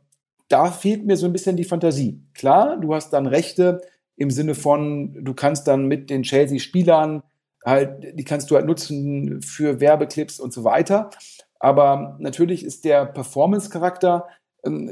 [0.49, 2.21] da fehlt mir so ein bisschen die Fantasie.
[2.33, 3.79] Klar, du hast dann Rechte
[4.17, 7.23] im Sinne von, du kannst dann mit den Chelsea-Spielern
[7.65, 11.11] halt, die kannst du halt nutzen für Werbeclips und so weiter.
[11.61, 14.27] Aber natürlich ist der Performance-Charakter
[14.65, 14.91] ähm,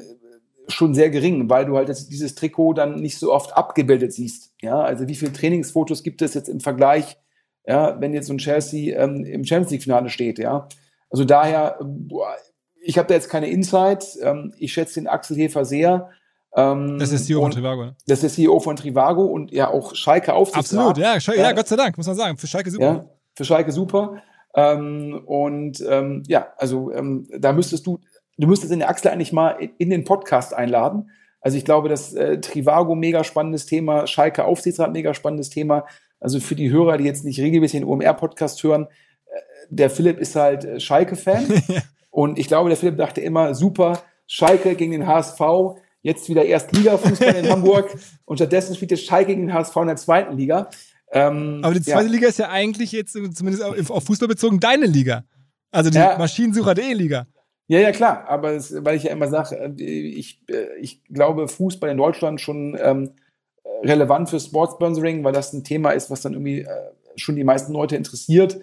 [0.70, 4.53] schon sehr gering, weil du halt dieses Trikot dann nicht so oft abgebildet siehst.
[4.61, 7.17] Ja, also wie viele Trainingsfotos gibt es jetzt im Vergleich,
[7.65, 10.67] ja, wenn jetzt so ein Chelsea ähm, im Champions League-Finale steht, ja.
[11.09, 12.36] Also daher, boah,
[12.82, 14.17] ich habe da jetzt keine Insights.
[14.22, 16.09] Ähm, ich schätze den Axel Hefer sehr.
[16.55, 17.86] Ähm, das ist CEO von Trivago.
[17.86, 17.95] Ne?
[18.07, 20.80] Das ist CEO von Trivago und ja auch Schalke Aufsichtsrat.
[20.80, 22.38] Absolut, ja, Schalke, ja, Gott sei Dank, muss man sagen.
[22.38, 22.86] Für Schalke super.
[22.86, 24.22] Ja, für Schalke super.
[24.55, 27.99] Ähm, und ähm, ja, also ähm, da müsstest du
[28.40, 31.12] du müsstest den Axel eigentlich mal in den Podcast einladen.
[31.42, 35.86] Also ich glaube, das äh, Trivago mega spannendes Thema, Schalke Aufsichtsrat mega spannendes Thema.
[36.20, 40.36] Also für die Hörer, die jetzt nicht regelmäßig den OMR-Podcast hören, äh, der Philipp ist
[40.36, 41.46] halt äh, Schalke-Fan.
[42.10, 45.42] und ich glaube, der Philipp dachte immer, super, Schalke gegen den HSV,
[46.02, 49.96] jetzt wieder Erstliga-Fußball in Hamburg und stattdessen spielt jetzt Schalke gegen den HSV in der
[49.98, 50.70] zweiten Liga.
[51.12, 52.12] Ähm, Aber die zweite ja.
[52.12, 55.24] Liga ist ja eigentlich jetzt, zumindest auf Fußball bezogen, deine Liga.
[55.72, 56.18] Also die ja.
[56.18, 57.28] Maschinensucher.de-Liga.
[57.70, 58.26] Ja, ja, klar.
[58.28, 62.41] Aber es, weil ich ja immer sage, äh, ich, äh, ich glaube, Fußball in Deutschland
[62.41, 63.11] schon ähm,
[63.84, 67.72] relevant für Sportsponsoring, weil das ein Thema ist, was dann irgendwie äh, schon die meisten
[67.72, 68.59] Leute interessiert.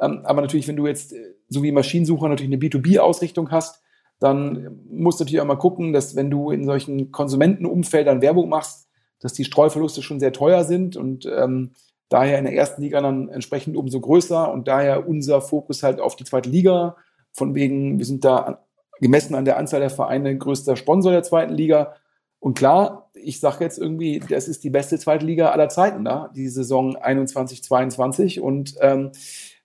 [0.00, 3.82] Ähm, aber natürlich, wenn du jetzt äh, so wie Maschinensucher natürlich eine B2B-Ausrichtung hast,
[4.20, 8.88] dann musst du natürlich auch mal gucken, dass wenn du in solchen Konsumentenumfeldern Werbung machst,
[9.20, 11.72] dass die Streuverluste schon sehr teuer sind und ähm,
[12.08, 16.16] daher in der ersten Liga dann entsprechend umso größer und daher unser Fokus halt auf
[16.16, 16.96] die zweite Liga.
[17.36, 18.64] Von wegen, wir sind da
[19.00, 21.94] gemessen an der Anzahl der Vereine größter Sponsor der zweiten Liga.
[22.38, 26.30] Und klar, ich sage jetzt irgendwie, das ist die beste zweite Liga aller Zeiten da,
[26.34, 28.40] die Saison 21, 22.
[28.40, 29.10] Und ähm,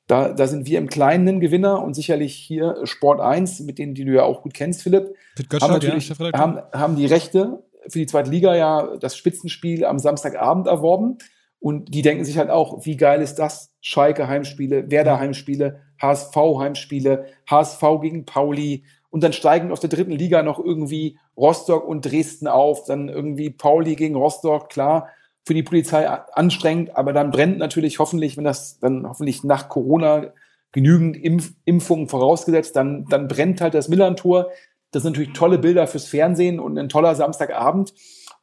[0.08, 4.04] da, da sind wir im Kleinen Gewinner und sicherlich hier Sport 1, mit denen, die
[4.04, 5.16] du ja auch gut kennst, Philipp,
[5.62, 10.00] haben natürlich ja, haben, haben die Rechte für die zweite Liga ja das Spitzenspiel am
[10.00, 11.18] Samstagabend erworben.
[11.62, 13.72] Und die denken sich halt auch, wie geil ist das?
[13.80, 18.84] Schalke Heimspiele, Werder Heimspiele, HSV Heimspiele, HSV gegen Pauli.
[19.10, 22.84] Und dann steigen aus der dritten Liga noch irgendwie Rostock und Dresden auf.
[22.86, 25.08] Dann irgendwie Pauli gegen Rostock, klar
[25.44, 30.28] für die Polizei anstrengend, aber dann brennt natürlich hoffentlich, wenn das dann hoffentlich nach Corona
[30.72, 34.50] genügend Impf Impfungen vorausgesetzt, dann, dann brennt halt das Millantor.
[34.92, 37.94] Das sind natürlich tolle Bilder fürs Fernsehen und ein toller Samstagabend.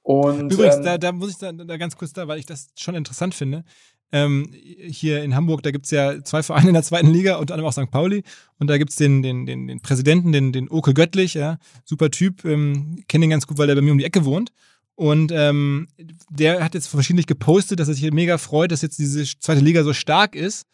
[0.09, 2.69] Und, Übrigens, ähm, da, da muss ich da, da ganz kurz da, weil ich das
[2.79, 3.63] schon interessant finde.
[4.11, 7.53] Ähm, hier in Hamburg, da gibt es ja zwei Vereine in der zweiten Liga, unter
[7.53, 7.91] anderem auch St.
[7.91, 8.23] Pauli.
[8.59, 12.11] Und da gibt es den, den, den, den Präsidenten, den, den Oke Göttlich, ja, super
[12.11, 14.51] Typ, ähm, kenne ihn ganz gut, weil der bei mir um die Ecke wohnt.
[14.95, 15.89] Und ähm,
[16.31, 19.61] der hat jetzt verschiedentlich gepostet, dass er sich hier mega freut, dass jetzt diese zweite
[19.61, 20.67] Liga so stark ist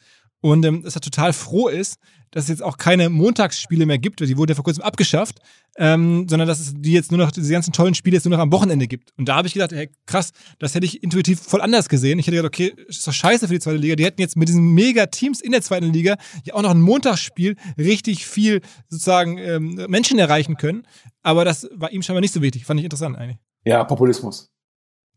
[0.42, 1.98] und ähm, dass er total froh ist,
[2.34, 5.38] dass es jetzt auch keine Montagsspiele mehr gibt, die wurden ja vor kurzem abgeschafft,
[5.76, 8.42] ähm, sondern dass es die jetzt nur noch, diese ganzen tollen Spiele jetzt nur noch
[8.42, 9.12] am Wochenende gibt.
[9.16, 12.18] Und da habe ich gedacht, hey, krass, das hätte ich intuitiv voll anders gesehen.
[12.18, 13.94] Ich hätte gedacht, okay, ist doch scheiße für die zweite Liga.
[13.94, 17.54] Die hätten jetzt mit diesen Mega-Teams in der zweiten Liga ja auch noch ein Montagsspiel
[17.78, 20.88] richtig viel sozusagen ähm, Menschen erreichen können.
[21.22, 22.66] Aber das war ihm scheinbar nicht so wichtig.
[22.66, 23.38] Fand ich interessant eigentlich.
[23.64, 24.50] Ja, Populismus.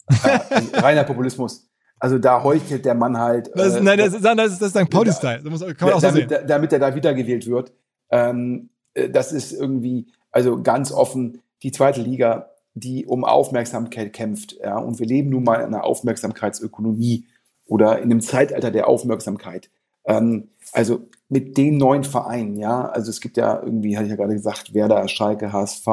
[0.24, 1.67] äh, reiner Populismus.
[2.00, 3.50] Also da heuchelt der Mann halt.
[3.56, 4.90] Das, äh, nein, das, ist, das ist das St.
[4.90, 5.42] Pauli-Style.
[5.44, 6.48] So damit, sehen.
[6.48, 7.74] damit er da wiedergewählt wird.
[8.12, 14.58] Ähm, äh, das ist irgendwie, also ganz offen, die zweite Liga, die um Aufmerksamkeit kämpft.
[14.64, 17.26] Ja, und wir leben nun mal in einer Aufmerksamkeitsökonomie
[17.66, 19.70] oder in einem Zeitalter der Aufmerksamkeit.
[20.06, 24.16] Ähm, also mit den neuen Vereinen, ja, also es gibt ja irgendwie, hatte ich ja
[24.16, 25.88] gerade gesagt, Werder, Schalke, HSV,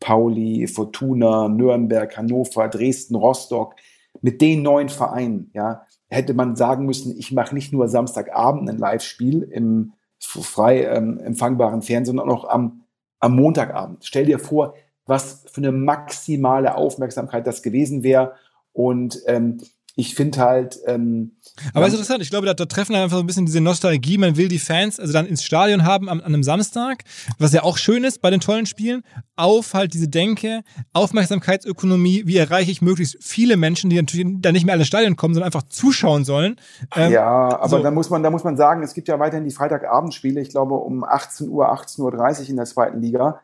[0.00, 3.74] Pauli, Fortuna, Nürnberg, Hannover, Dresden, Rostock,
[4.20, 8.78] mit den neuen Vereinen, ja, hätte man sagen müssen, ich mache nicht nur Samstagabend ein
[8.78, 12.82] Live-Spiel im frei ähm, empfangbaren Fernsehen, sondern auch am,
[13.18, 14.04] am Montagabend.
[14.04, 14.74] Stell dir vor,
[15.06, 18.34] was für eine maximale Aufmerksamkeit das gewesen wäre.
[18.72, 19.58] Und ähm,
[19.94, 20.78] ich finde halt.
[20.86, 21.36] Ähm,
[21.74, 24.16] Aber es ist interessant, ich glaube, da, da treffen einfach so ein bisschen diese Nostalgie.
[24.16, 27.04] Man will die Fans also dann ins Stadion haben an, an einem Samstag,
[27.38, 29.02] was ja auch schön ist bei den tollen Spielen,
[29.36, 30.62] auf halt diese Denke,
[30.94, 35.34] Aufmerksamkeitsökonomie, wie erreiche ich möglichst viele Menschen, die natürlich da nicht mehr alle Stadion kommen,
[35.34, 36.56] sondern einfach zuschauen sollen.
[36.96, 37.78] Ähm, ja, aber so.
[37.82, 40.74] da muss man, da muss man sagen, es gibt ja weiterhin die Freitagabendspiele, ich glaube
[40.74, 43.40] um 18 Uhr, 18.30 Uhr in der zweiten Liga,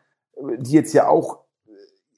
[0.57, 1.39] die jetzt ja auch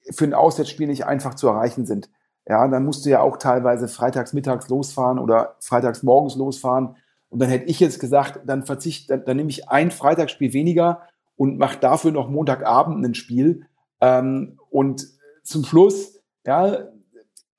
[0.10, 2.10] für ein Auswärtsspiel nicht einfach zu erreichen sind.
[2.48, 6.96] Ja, dann musst du ja auch teilweise freitags mittags losfahren oder freitags morgens losfahren.
[7.30, 11.04] Und dann hätte ich jetzt gesagt, dann verzichte, dann, dann nehme ich ein Freitagsspiel weniger
[11.36, 13.68] und mache dafür noch Montagabend ein Spiel.
[14.02, 15.08] Ähm, und
[15.44, 16.90] zum Schluss, ja,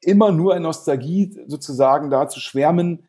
[0.01, 3.05] immer nur in Nostalgie sozusagen da zu schwärmen,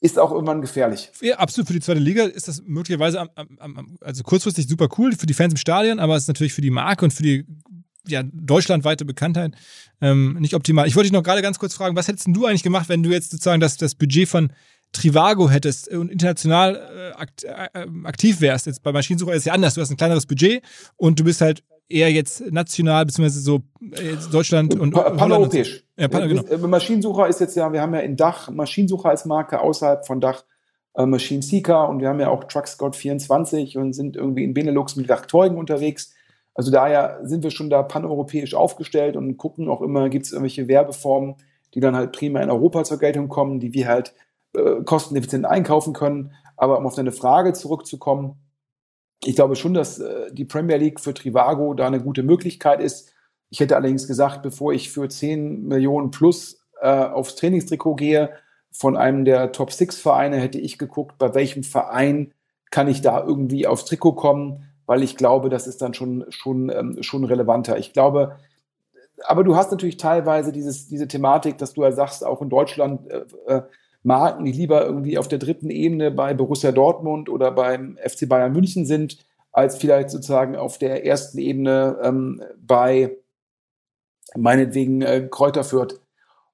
[0.00, 1.10] ist auch irgendwann gefährlich.
[1.20, 1.66] Ja, absolut.
[1.66, 5.34] Für die zweite Liga ist das möglicherweise am, am, also kurzfristig super cool für die
[5.34, 7.44] Fans im Stadion, aber es ist natürlich für die Marke und für die
[8.10, 9.54] ja, deutschlandweite Bekanntheit
[10.00, 10.86] ähm, nicht optimal.
[10.86, 13.10] Ich wollte dich noch gerade ganz kurz fragen, was hättest du eigentlich gemacht, wenn du
[13.10, 14.52] jetzt sozusagen das, das Budget von
[14.92, 18.66] Trivago hättest und international äh, äh, aktiv wärst?
[18.66, 19.74] Jetzt bei Maschinensucher ist es ja anders.
[19.74, 20.62] Du hast ein kleineres Budget
[20.96, 25.84] und du bist halt eher jetzt national, beziehungsweise so äh, Deutschland und pa Paneuropäisch.
[25.96, 26.44] Ja, pan genau.
[26.44, 30.20] Äh, Maschinensucher ist jetzt ja, wir haben ja in Dach Maschinensucher als Marke, außerhalb von
[30.20, 30.44] Dach
[30.94, 34.54] äh, Machine Seeker und wir haben ja auch Truck Scout 24 und sind irgendwie in
[34.54, 36.14] Benelux mit Werkzeugen unterwegs.
[36.60, 40.68] Also daher sind wir schon da paneuropäisch aufgestellt und gucken auch immer, gibt es irgendwelche
[40.68, 41.36] Werbeformen,
[41.72, 44.12] die dann halt prima in Europa zur Geltung kommen, die wir halt
[44.54, 46.34] äh, kosteneffizient einkaufen können.
[46.58, 48.34] Aber um auf deine Frage zurückzukommen,
[49.24, 53.14] ich glaube schon, dass äh, die Premier League für Trivago da eine gute Möglichkeit ist.
[53.48, 58.32] Ich hätte allerdings gesagt, bevor ich für 10 Millionen plus äh, aufs Trainingstrikot gehe
[58.70, 62.34] von einem der Top Six Vereine, hätte ich geguckt, bei welchem Verein
[62.70, 66.68] kann ich da irgendwie aufs Trikot kommen, weil ich glaube, das ist dann schon, schon,
[66.68, 67.78] ähm, schon relevanter.
[67.78, 68.34] Ich glaube,
[69.24, 73.08] aber du hast natürlich teilweise dieses, diese Thematik, dass du ja sagst, auch in Deutschland
[73.08, 73.62] äh, äh
[74.02, 78.52] Marken, die lieber irgendwie auf der dritten Ebene bei Borussia Dortmund oder beim FC Bayern
[78.52, 79.18] München sind,
[79.52, 83.16] als vielleicht sozusagen auf der ersten Ebene ähm, bei
[84.36, 86.00] meinetwegen äh, Kräuter Fürth.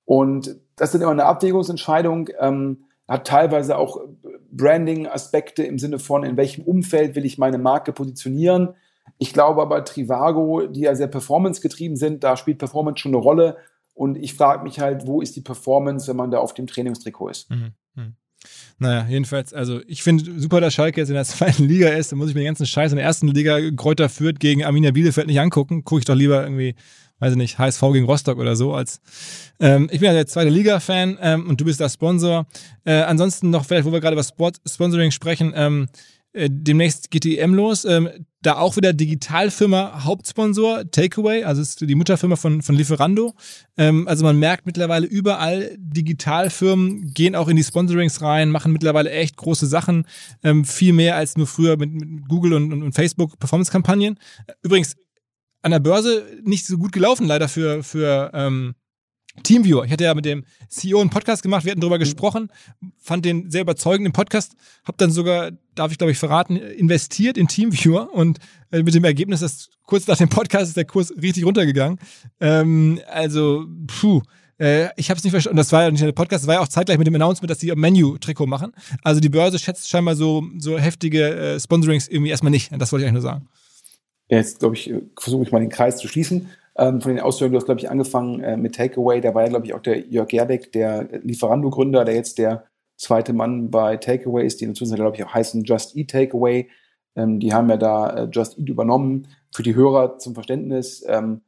[0.05, 3.99] Und das sind immer eine Abwägungsentscheidung, ähm, hat teilweise auch
[4.57, 8.75] Branding-Aspekte im Sinne von, in welchem Umfeld will ich meine Marke positionieren.
[9.19, 13.57] Ich glaube aber Trivago, die ja sehr performance-getrieben sind, da spielt Performance schon eine Rolle.
[13.95, 17.29] Und ich frage mich halt, wo ist die Performance, wenn man da auf dem Trainingstrikot
[17.31, 17.51] ist?
[17.51, 17.73] Mhm.
[17.95, 18.15] Mhm.
[18.79, 22.13] Naja, jedenfalls, also ich finde super, dass Schalke jetzt in der zweiten Liga ist.
[22.13, 24.91] Da muss ich mir den ganzen Scheiß in der ersten Liga Kräuter führt gegen Arminia
[24.91, 25.85] Bielefeld nicht angucken.
[25.85, 26.75] Gucke ich doch lieber irgendwie
[27.19, 28.75] weiß ich nicht, HSV gegen Rostock oder so.
[28.75, 29.01] Als
[29.61, 32.47] ähm, ich bin ja der zweite Liga-Fan ähm, und du bist der Sponsor.
[32.85, 35.89] Äh, ansonsten noch vielleicht, wo wir gerade über Sport Sponsoring sprechen, ähm,
[36.37, 37.85] äh, demnächst geht die EM los.
[37.87, 38.11] Ähm,
[38.43, 43.35] da auch wieder Digitalfirma Hauptsponsor, Takeaway, also ist die Mutterfirma von, von Lieferando.
[43.77, 49.11] Ähm, also man merkt mittlerweile überall, Digitalfirmen gehen auch in die Sponsorings rein, machen mittlerweile
[49.11, 50.07] echt große Sachen,
[50.45, 54.19] ähm, viel mehr als nur früher mit, mit Google und, und, und Facebook Performance-Kampagnen.
[54.63, 54.95] Übrigens,
[55.67, 58.77] an der Börse nicht so gut gelaufen, leider für, für ähm,
[59.43, 59.85] Teamviewer.
[59.85, 62.05] Ich hatte ja mit dem CEO einen Podcast gemacht, wir hatten darüber mhm.
[62.05, 62.53] gesprochen,
[62.99, 64.55] fand den sehr überzeugend im Podcast,
[64.85, 68.39] habe dann sogar, darf ich glaube ich verraten, investiert in Teamviewer und
[68.71, 71.99] äh, mit dem Ergebnis, dass kurz nach dem Podcast ist der Kurs richtig runtergegangen.
[72.39, 74.23] Ähm, also, puh.
[74.59, 75.57] Äh, ich habe es nicht verstanden.
[75.57, 77.59] Das war ja nicht der Podcast, das war ja auch zeitgleich mit dem Announcement, dass
[77.59, 78.71] sie ein Menu-Trikot machen.
[79.03, 82.71] Also die Börse schätzt scheinbar so, so heftige äh, Sponsorings irgendwie erstmal nicht.
[82.79, 83.49] Das wollte ich eigentlich nur sagen.
[84.29, 86.49] Jetzt, glaube ich, versuche ich mal den Kreis zu schließen.
[86.77, 89.21] Ähm, von den Ausführungen, du hast, glaube ich, angefangen äh, mit Takeaway.
[89.21, 92.65] Da war ja, glaube ich, auch der Jörg Gerbeck, der Lieferando-Gründer, der jetzt der
[92.97, 96.69] zweite Mann bei Takeaway ist, die inzwischen, glaube ich, auch heißen Just Eat Takeaway.
[97.15, 99.29] Ähm, die haben ja da äh, Just Eat übernommen.
[99.55, 101.41] Für die Hörer zum Verständnis, ähm,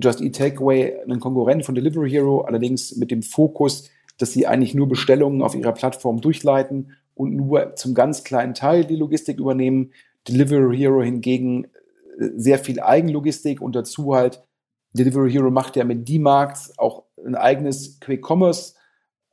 [0.00, 4.74] Just Eat Takeaway, ein Konkurrent von Delivery Hero, allerdings mit dem Fokus, dass sie eigentlich
[4.74, 9.92] nur Bestellungen auf ihrer Plattform durchleiten und nur zum ganz kleinen Teil die Logistik übernehmen.
[10.28, 11.66] Delivery Hero hingegen
[12.36, 14.42] sehr viel Eigenlogistik und dazu halt
[14.92, 18.74] Delivery Hero macht ja mit D-Marks auch ein eigenes Quick Commerce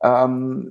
[0.02, 0.70] ähm.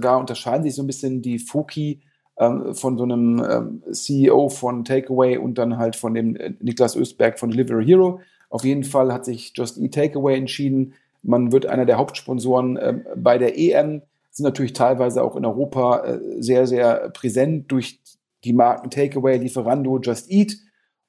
[0.00, 2.00] Da unterscheiden sich so ein bisschen die Foki
[2.38, 6.96] ähm, von so einem ähm, CEO von Takeaway und dann halt von dem äh, Niklas
[6.96, 8.20] Östberg von Delivery Hero.
[8.50, 10.94] Auf jeden Fall hat sich Just Eat Takeaway entschieden.
[11.22, 16.04] Man wird einer der Hauptsponsoren äh, bei der EM, sind natürlich teilweise auch in Europa
[16.04, 18.00] äh, sehr, sehr präsent durch
[18.44, 20.56] die Marken Takeaway, Lieferando, Just Eat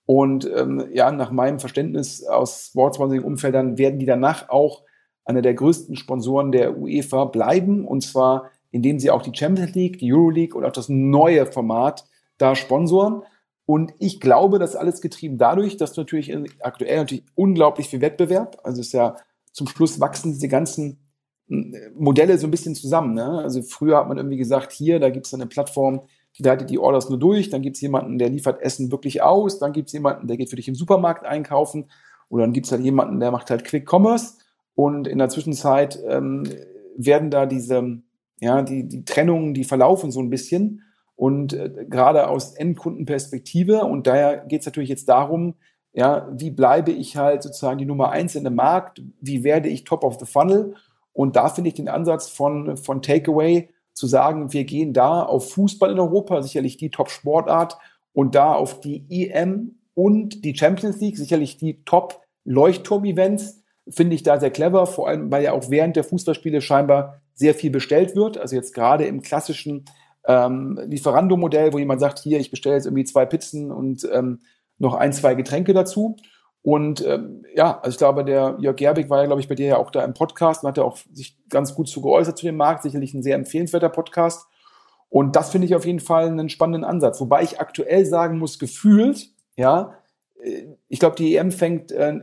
[0.09, 4.81] und ähm, ja, nach meinem Verständnis aus Sportsponsoring-Umfeldern werden die danach auch
[5.23, 7.85] einer der größten Sponsoren der UEFA bleiben.
[7.85, 12.05] Und zwar, indem sie auch die Champions League, die Euroleague und auch das neue Format
[12.39, 13.21] da sponsoren.
[13.67, 18.57] Und ich glaube, das ist alles getrieben dadurch, dass natürlich aktuell natürlich unglaublich viel Wettbewerb,
[18.63, 19.15] also ist ja
[19.51, 21.07] zum Schluss wachsen diese ganzen
[21.49, 23.13] hm, Modelle so ein bisschen zusammen.
[23.13, 23.27] Ne?
[23.43, 26.01] Also früher hat man irgendwie gesagt, hier, da gibt es eine Plattform,
[26.39, 29.73] leitet die Orders nur durch, dann gibt es jemanden, der liefert Essen wirklich aus, dann
[29.73, 31.87] gibt es jemanden, der geht für dich im Supermarkt einkaufen.
[32.29, 34.35] Oder dann gibt es halt jemanden, der macht halt Quick Commerce.
[34.75, 36.47] Und in der Zwischenzeit ähm,
[36.95, 38.01] werden da diese,
[38.39, 40.83] ja, die, die Trennungen, die verlaufen so ein bisschen.
[41.15, 43.83] Und äh, gerade aus Endkundenperspektive.
[43.83, 45.55] Und daher geht es natürlich jetzt darum,
[45.91, 49.83] ja, wie bleibe ich halt sozusagen die Nummer eins in dem Markt, wie werde ich
[49.83, 50.75] Top of the Funnel?
[51.13, 53.69] Und da finde ich den Ansatz von, von Takeaway
[53.99, 57.77] zu sagen, wir gehen da auf Fußball in Europa, sicherlich die Top-Sportart,
[58.13, 64.39] und da auf die EM und die Champions League, sicherlich die Top-Leuchtturm-Events, finde ich da
[64.39, 68.37] sehr clever, vor allem, weil ja auch während der Fußballspiele scheinbar sehr viel bestellt wird.
[68.37, 69.85] Also jetzt gerade im klassischen
[70.25, 74.39] ähm, Lieferando-Modell, wo jemand sagt, hier, ich bestelle jetzt irgendwie zwei Pizzen und ähm,
[74.77, 76.15] noch ein, zwei Getränke dazu.
[76.61, 79.67] Und ähm, ja, also ich glaube, der Jörg Gerbig war ja, glaube ich, bei dir
[79.67, 82.45] ja auch da im Podcast und hat ja auch sich ganz gut zu geäußert zu
[82.45, 82.83] dem Markt.
[82.83, 84.47] Sicherlich ein sehr empfehlenswerter Podcast.
[85.09, 87.19] Und das finde ich auf jeden Fall einen spannenden Ansatz.
[87.19, 89.95] Wobei ich aktuell sagen muss, gefühlt, ja,
[90.43, 92.13] äh, ich glaube, die EM fängt äh,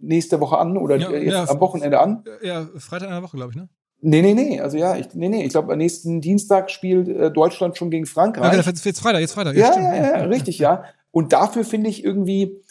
[0.00, 2.24] nächste Woche an oder ja, jetzt ja, am Wochenende an.
[2.42, 3.68] Ja, Freitag in der Woche, glaube ich, ne?
[4.02, 4.60] Nee, nee, nee.
[4.60, 5.44] Also ja, ich, nee, nee.
[5.44, 8.52] Ich glaube, am nächsten Dienstag spielt äh, Deutschland schon gegen Frankreich.
[8.52, 9.56] Ja, jetzt, jetzt Freitag, jetzt Freitag.
[9.56, 10.84] Ja, ja, ja, ja, richtig, ja.
[11.10, 12.62] Und dafür finde ich irgendwie,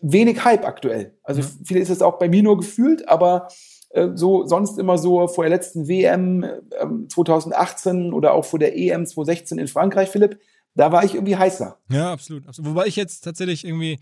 [0.00, 1.14] wenig Hype aktuell.
[1.22, 1.64] Also mhm.
[1.64, 3.48] viele ist es auch bei mir nur gefühlt, aber
[3.90, 6.58] äh, so sonst immer so vor der letzten WM äh,
[7.08, 10.38] 2018 oder auch vor der EM 2016 in Frankreich, Philipp,
[10.74, 11.78] da war ich irgendwie heißer.
[11.90, 12.70] Ja, absolut, absolut.
[12.70, 13.98] Wobei ich jetzt tatsächlich irgendwie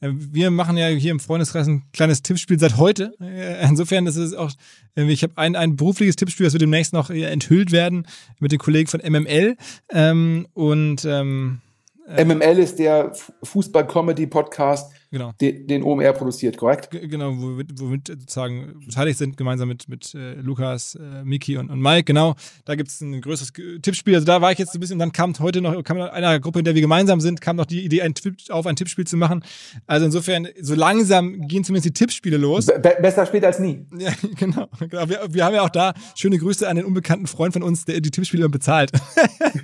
[0.00, 3.14] äh, wir machen ja hier im Freundeskreis ein kleines Tippspiel seit heute.
[3.20, 4.50] Äh, insofern ist es auch,
[4.94, 8.06] ich habe ein, ein berufliches Tippspiel, das wird demnächst noch enthüllt werden
[8.38, 9.56] mit den Kollegen von MML.
[9.90, 11.60] Ähm, und ähm,
[12.06, 15.32] äh, MML ist der Fußball-Comedy-Podcast, genau.
[15.40, 16.90] den, den, OMR produziert, korrekt?
[16.90, 21.70] G genau, womit, womit, sozusagen beteiligt sind, gemeinsam mit, mit äh, Lukas, äh, Miki und,
[21.70, 22.34] und Mike, genau.
[22.66, 24.16] Da gibt es ein größeres Tippspiel.
[24.16, 26.38] Also da war ich jetzt ein bisschen, und dann kam heute noch, kam noch einer
[26.40, 29.06] Gruppe, in der wir gemeinsam sind, kam noch die Idee, ein Tipp, auf ein Tippspiel
[29.06, 29.42] zu machen.
[29.86, 32.66] Also insofern, so langsam gehen zumindest die Tippspiele los.
[32.66, 33.86] Be besser spät als nie.
[33.98, 34.68] Ja, genau.
[34.78, 35.08] genau.
[35.08, 38.00] Wir, wir, haben ja auch da schöne Grüße an den unbekannten Freund von uns, der
[38.02, 38.92] die Tippspiele bezahlt.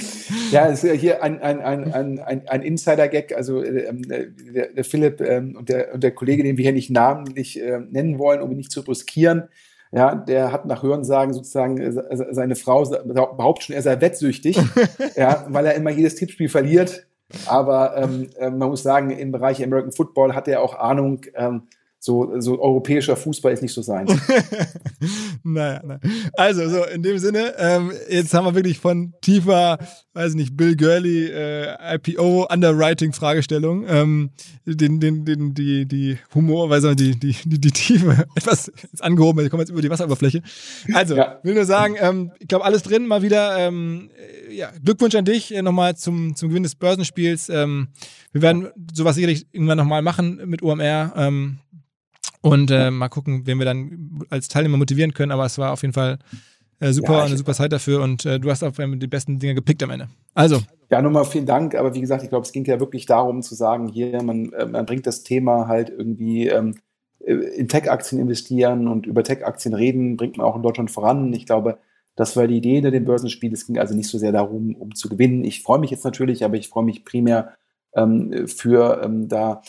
[0.51, 3.35] ja, es ist ja hier ein, ein, ein, ein, ein Insider-Gag.
[3.35, 6.89] Also ähm, der, der Philipp ähm, und, der, und der Kollege, den wir hier nicht
[6.89, 9.49] namentlich äh, nennen wollen, um ihn nicht zu brüskieren,
[9.91, 14.59] ja, der hat nach Hörensagen sozusagen äh, seine Frau behauptet schon, er sei wettsüchtig,
[15.15, 17.07] ja, weil er immer jedes Tippspiel verliert.
[17.45, 21.21] Aber ähm, äh, man muss sagen, im Bereich American Football hat er auch Ahnung.
[21.35, 21.63] Ähm,
[22.01, 24.07] so, so europäischer Fußball ist nicht so sein.
[25.43, 25.99] naja, naja,
[26.37, 29.77] also so in dem Sinne, ähm, jetzt haben wir wirklich von tiefer,
[30.13, 34.29] weiß nicht, Bill Gurley, äh, IPO, Underwriting Fragestellung, ähm,
[34.65, 39.03] den, den, den, die, die Humor, weiß nicht, die, die, die, die Tiefe etwas jetzt
[39.03, 40.41] angehoben, wir kommen jetzt über die Wasseroberfläche.
[40.93, 41.39] Also, ja.
[41.43, 44.09] will nur sagen, ähm, ich glaube, alles drin, mal wieder, ähm,
[44.49, 47.49] ja, Glückwunsch an dich äh, nochmal zum, zum Gewinn des Börsenspiels.
[47.49, 47.89] Ähm,
[48.31, 51.13] wir werden sowas sicherlich irgendwann nochmal machen mit OMR.
[51.15, 51.59] Ähm,
[52.41, 55.31] und äh, mal gucken, wen wir dann als Teilnehmer motivieren können.
[55.31, 56.19] Aber es war auf jeden Fall
[56.79, 59.55] äh, super, ja, eine super Zeit dafür und äh, du hast auch die besten Dinge
[59.55, 60.09] gepickt am Ende.
[60.33, 60.61] Also.
[60.89, 61.75] Ja, nochmal vielen Dank.
[61.75, 64.65] Aber wie gesagt, ich glaube, es ging ja wirklich darum zu sagen, hier, man, äh,
[64.65, 66.75] man bringt das Thema halt irgendwie ähm,
[67.19, 71.33] äh, in Tech-Aktien investieren und über Tech-Aktien reden, bringt man auch in Deutschland voran.
[71.33, 71.77] Ich glaube,
[72.15, 73.53] das war die Idee hinter dem Börsenspiel.
[73.53, 75.43] Es ging also nicht so sehr darum, um zu gewinnen.
[75.43, 77.53] Ich freue mich jetzt natürlich, aber ich freue mich primär
[77.93, 79.61] ähm, für ähm, da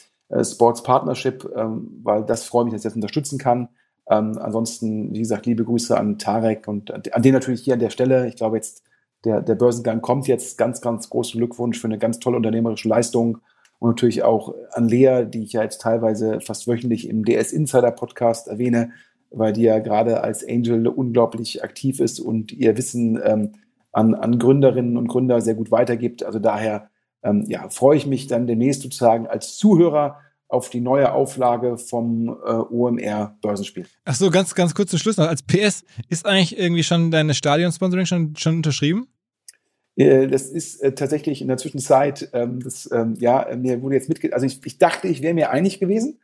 [0.45, 3.68] Sports Partnership, ähm, weil das freue mich, dass ich das unterstützen kann.
[4.09, 7.91] Ähm, ansonsten, wie gesagt, liebe Grüße an Tarek und an den natürlich hier an der
[7.91, 8.26] Stelle.
[8.28, 8.83] Ich glaube jetzt,
[9.24, 10.59] der, der Börsengang kommt jetzt.
[10.59, 13.39] Ganz, ganz großen Glückwunsch für eine ganz tolle unternehmerische Leistung.
[13.78, 17.91] Und natürlich auch an Lea, die ich ja jetzt teilweise fast wöchentlich im DS Insider
[17.93, 18.91] Podcast erwähne,
[19.31, 23.53] weil die ja gerade als Angel unglaublich aktiv ist und ihr Wissen ähm,
[23.93, 26.24] an, an Gründerinnen und Gründer sehr gut weitergibt.
[26.24, 26.89] Also daher
[27.22, 30.18] ähm, ja, freue ich mich dann demnächst sozusagen als Zuhörer
[30.48, 33.86] auf die neue Auflage vom äh, OMR Börsenspiel.
[34.04, 35.28] Ach so, ganz, ganz kurz zum Schluss noch.
[35.28, 39.06] Als PS, ist eigentlich irgendwie schon deine Stadion-Sponsoring schon, schon unterschrieben?
[39.96, 44.08] Äh, das ist äh, tatsächlich in der Zwischenzeit, ähm, das, ähm, ja, mir wurde jetzt
[44.08, 44.32] mitge...
[44.32, 46.18] Also ich, ich dachte, ich wäre mir einig gewesen.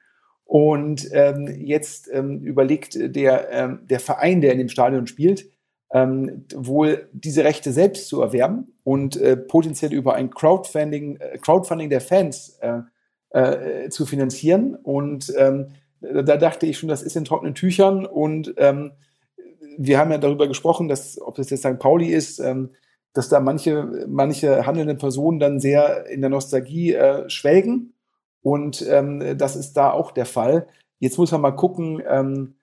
[0.44, 5.47] Und ähm, jetzt ähm, überlegt der, ähm, der Verein, der in dem Stadion spielt,
[5.93, 11.91] ähm, wohl diese Rechte selbst zu erwerben und äh, potenziell über ein Crowdfunding, äh, Crowdfunding
[11.91, 12.80] der Fans äh,
[13.30, 14.74] äh, zu finanzieren.
[14.74, 15.68] Und ähm,
[16.01, 18.05] da dachte ich schon, das ist in trockenen Tüchern.
[18.05, 18.93] Und ähm,
[19.78, 21.78] wir haben ja darüber gesprochen, dass, ob das jetzt St.
[21.78, 22.70] Pauli ist, ähm,
[23.12, 27.95] dass da manche, manche handelnde Personen dann sehr in der Nostalgie äh, schwelgen.
[28.43, 30.66] Und ähm, das ist da auch der Fall.
[30.99, 32.56] Jetzt muss man mal gucken, ähm,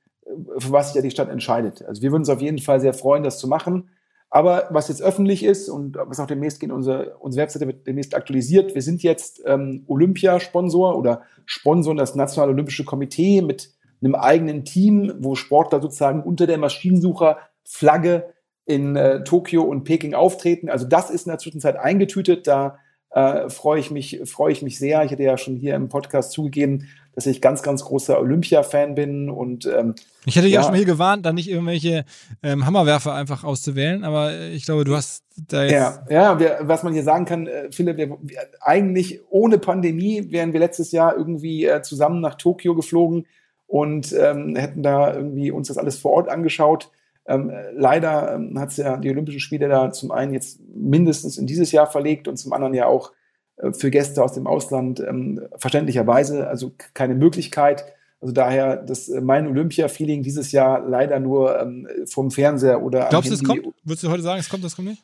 [0.58, 1.84] für was sich ja die Stadt entscheidet.
[1.86, 3.90] Also wir würden uns auf jeden Fall sehr freuen, das zu machen.
[4.30, 8.16] Aber was jetzt öffentlich ist und was auch demnächst geht, unsere, unsere Webseite wird demnächst
[8.16, 8.74] aktualisiert.
[8.74, 13.72] Wir sind jetzt ähm, Olympiasponsor oder Sponsor das Nationale Olympische Komitee mit
[14.02, 18.34] einem eigenen Team, wo Sportler sozusagen unter der Maschinensucher-Flagge
[18.66, 20.68] in äh, Tokio und Peking auftreten.
[20.70, 22.48] Also das ist in der Zwischenzeit eingetütet.
[22.48, 22.80] Da
[23.14, 25.04] äh, freue ich mich, freue ich mich sehr.
[25.04, 29.30] Ich hatte ja schon hier im Podcast zugegeben, dass ich ganz, ganz großer Olympia-Fan bin
[29.30, 29.94] und ähm,
[30.26, 32.06] ich hätte ja, ja schon hier gewarnt, da nicht irgendwelche
[32.42, 35.74] ähm, Hammerwerfer einfach auszuwählen, aber ich glaube, du hast da jetzt.
[35.74, 40.32] Ja, ja wir, was man hier sagen kann, äh, Philipp, wir, wir, eigentlich ohne Pandemie
[40.32, 43.28] wären wir letztes Jahr irgendwie äh, zusammen nach Tokio geflogen
[43.68, 46.90] und ähm, hätten da irgendwie uns das alles vor Ort angeschaut.
[47.26, 51.48] Ähm, leider ähm, hat es ja die Olympischen Spiele da zum einen jetzt mindestens in
[51.48, 53.14] dieses Jahr verlegt und zum anderen ja auch
[53.58, 57.86] äh, für Gäste aus dem Ausland ähm, verständlicherweise, also keine Möglichkeit.
[58.20, 63.30] Also daher das äh, mein Olympia-Feeling dieses Jahr leider nur ähm, vom Fernseher oder Glaubst
[63.30, 63.68] du, es kommt?
[63.84, 65.04] Würdest du heute sagen, es kommt, das kommt nicht?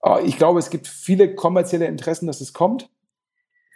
[0.00, 2.88] Ah, ich glaube, es gibt viele kommerzielle Interessen, dass es kommt.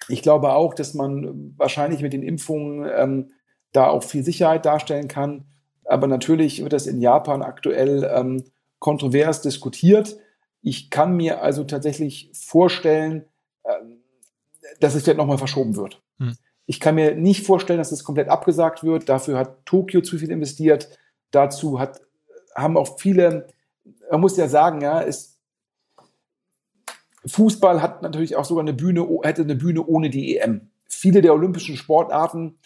[0.09, 3.31] Ich glaube auch, dass man wahrscheinlich mit den Impfungen ähm,
[3.73, 5.45] da auch viel Sicherheit darstellen kann.
[5.85, 8.45] Aber natürlich wird das in Japan aktuell ähm,
[8.79, 10.19] kontrovers diskutiert.
[10.63, 13.25] Ich kann mir also tatsächlich vorstellen,
[13.65, 14.03] ähm,
[14.81, 16.03] dass es vielleicht nochmal verschoben wird.
[16.19, 16.37] Hm.
[16.67, 19.09] Ich kann mir nicht vorstellen, dass es komplett abgesagt wird.
[19.09, 20.89] Dafür hat Tokio zu viel investiert.
[21.31, 22.01] Dazu hat,
[22.55, 23.49] haben auch viele,
[24.11, 25.39] man muss ja sagen, ja, es,
[27.27, 30.71] Fußball hat natürlich auch sogar eine Bühne, hätte eine Bühne ohne die EM.
[30.89, 32.59] Viele der olympischen Sportarten,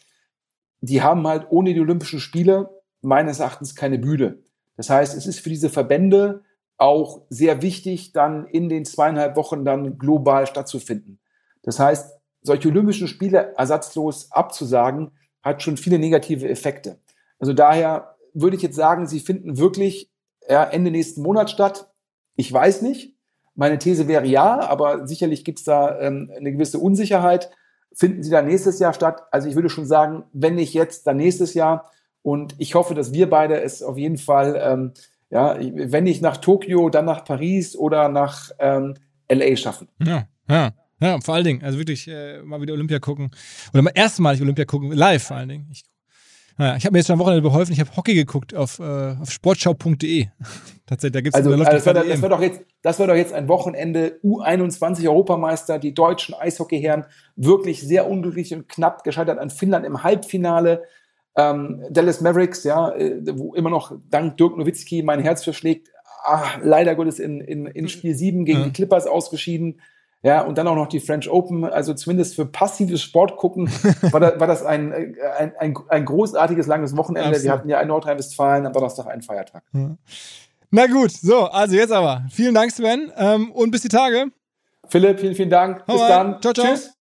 [0.80, 2.68] die haben halt ohne die Olympischen Spiele
[3.02, 4.38] meines Erachtens keine Bühne.
[4.76, 6.42] Das heißt, es ist für diese Verbände
[6.76, 11.18] auch sehr wichtig, dann in den zweieinhalb Wochen dann global stattzufinden.
[11.62, 15.10] Das heißt, solche Olympischen Spiele ersatzlos abzusagen,
[15.42, 16.98] hat schon viele negative Effekte.
[17.38, 20.10] Also daher würde ich jetzt sagen, sie finden wirklich
[20.46, 21.90] Ende nächsten Monat statt.
[22.36, 23.16] Ich weiß nicht.
[23.54, 27.50] Meine These wäre ja, aber sicherlich gibt es da ähm, eine gewisse Unsicherheit.
[27.92, 29.24] Finden sie dann nächstes Jahr statt?
[29.32, 31.90] Also ich würde schon sagen, wenn nicht jetzt, dann nächstes Jahr.
[32.28, 34.92] Und ich hoffe, dass wir beide es auf jeden Fall ähm,
[35.30, 38.94] ja, wenn nicht nach Tokio, dann nach Paris oder nach ähm,
[39.30, 39.88] LA schaffen.
[40.04, 40.70] Ja, ja.
[41.00, 43.30] Ja, vor allen Dingen, also wirklich äh, mal wieder Olympia gucken.
[43.72, 45.68] Oder mal erstmalig Olympia gucken, live vor allen Dingen.
[45.70, 45.84] Ich,
[46.56, 49.14] naja, ich habe mir jetzt schon am Wochenende beholfen, ich habe Hockey geguckt auf, äh,
[49.20, 50.26] auf sportschau.de.
[50.86, 53.14] Tatsächlich, da gibt's also, da also das, war, das, war doch jetzt, das war doch
[53.14, 57.04] jetzt ein Wochenende U21 Europameister, die deutschen Eishockeyherren
[57.36, 60.82] wirklich sehr unglücklich und knapp gescheitert an Finnland im Halbfinale.
[61.36, 65.88] Ähm, Dallas Mavericks, ja, äh, wo immer noch dank Dirk Nowitzki mein Herz verschlägt,
[66.24, 67.88] ach, leider Gottes in, in, in mhm.
[67.88, 68.64] Spiel 7 gegen ja.
[68.66, 69.80] die Clippers ausgeschieden.
[70.22, 71.64] Ja, und dann auch noch die French Open.
[71.64, 73.70] Also zumindest für passives Sport gucken
[74.10, 77.28] war, da, war das ein, ein, ein, ein großartiges langes Wochenende.
[77.28, 77.44] Absolut.
[77.44, 79.62] Wir hatten ja in Nordrhein-Westfalen am Donnerstag einen Feiertag.
[79.72, 79.96] Ja.
[80.70, 82.24] Na gut, so, also jetzt aber.
[82.30, 84.26] Vielen Dank, Sven, ähm, und bis die Tage.
[84.88, 85.84] Philipp, vielen, vielen Dank.
[85.86, 86.08] Hau bis rein.
[86.08, 86.42] dann.
[86.42, 86.66] Ciao, ciao.
[86.66, 86.97] Tschüss.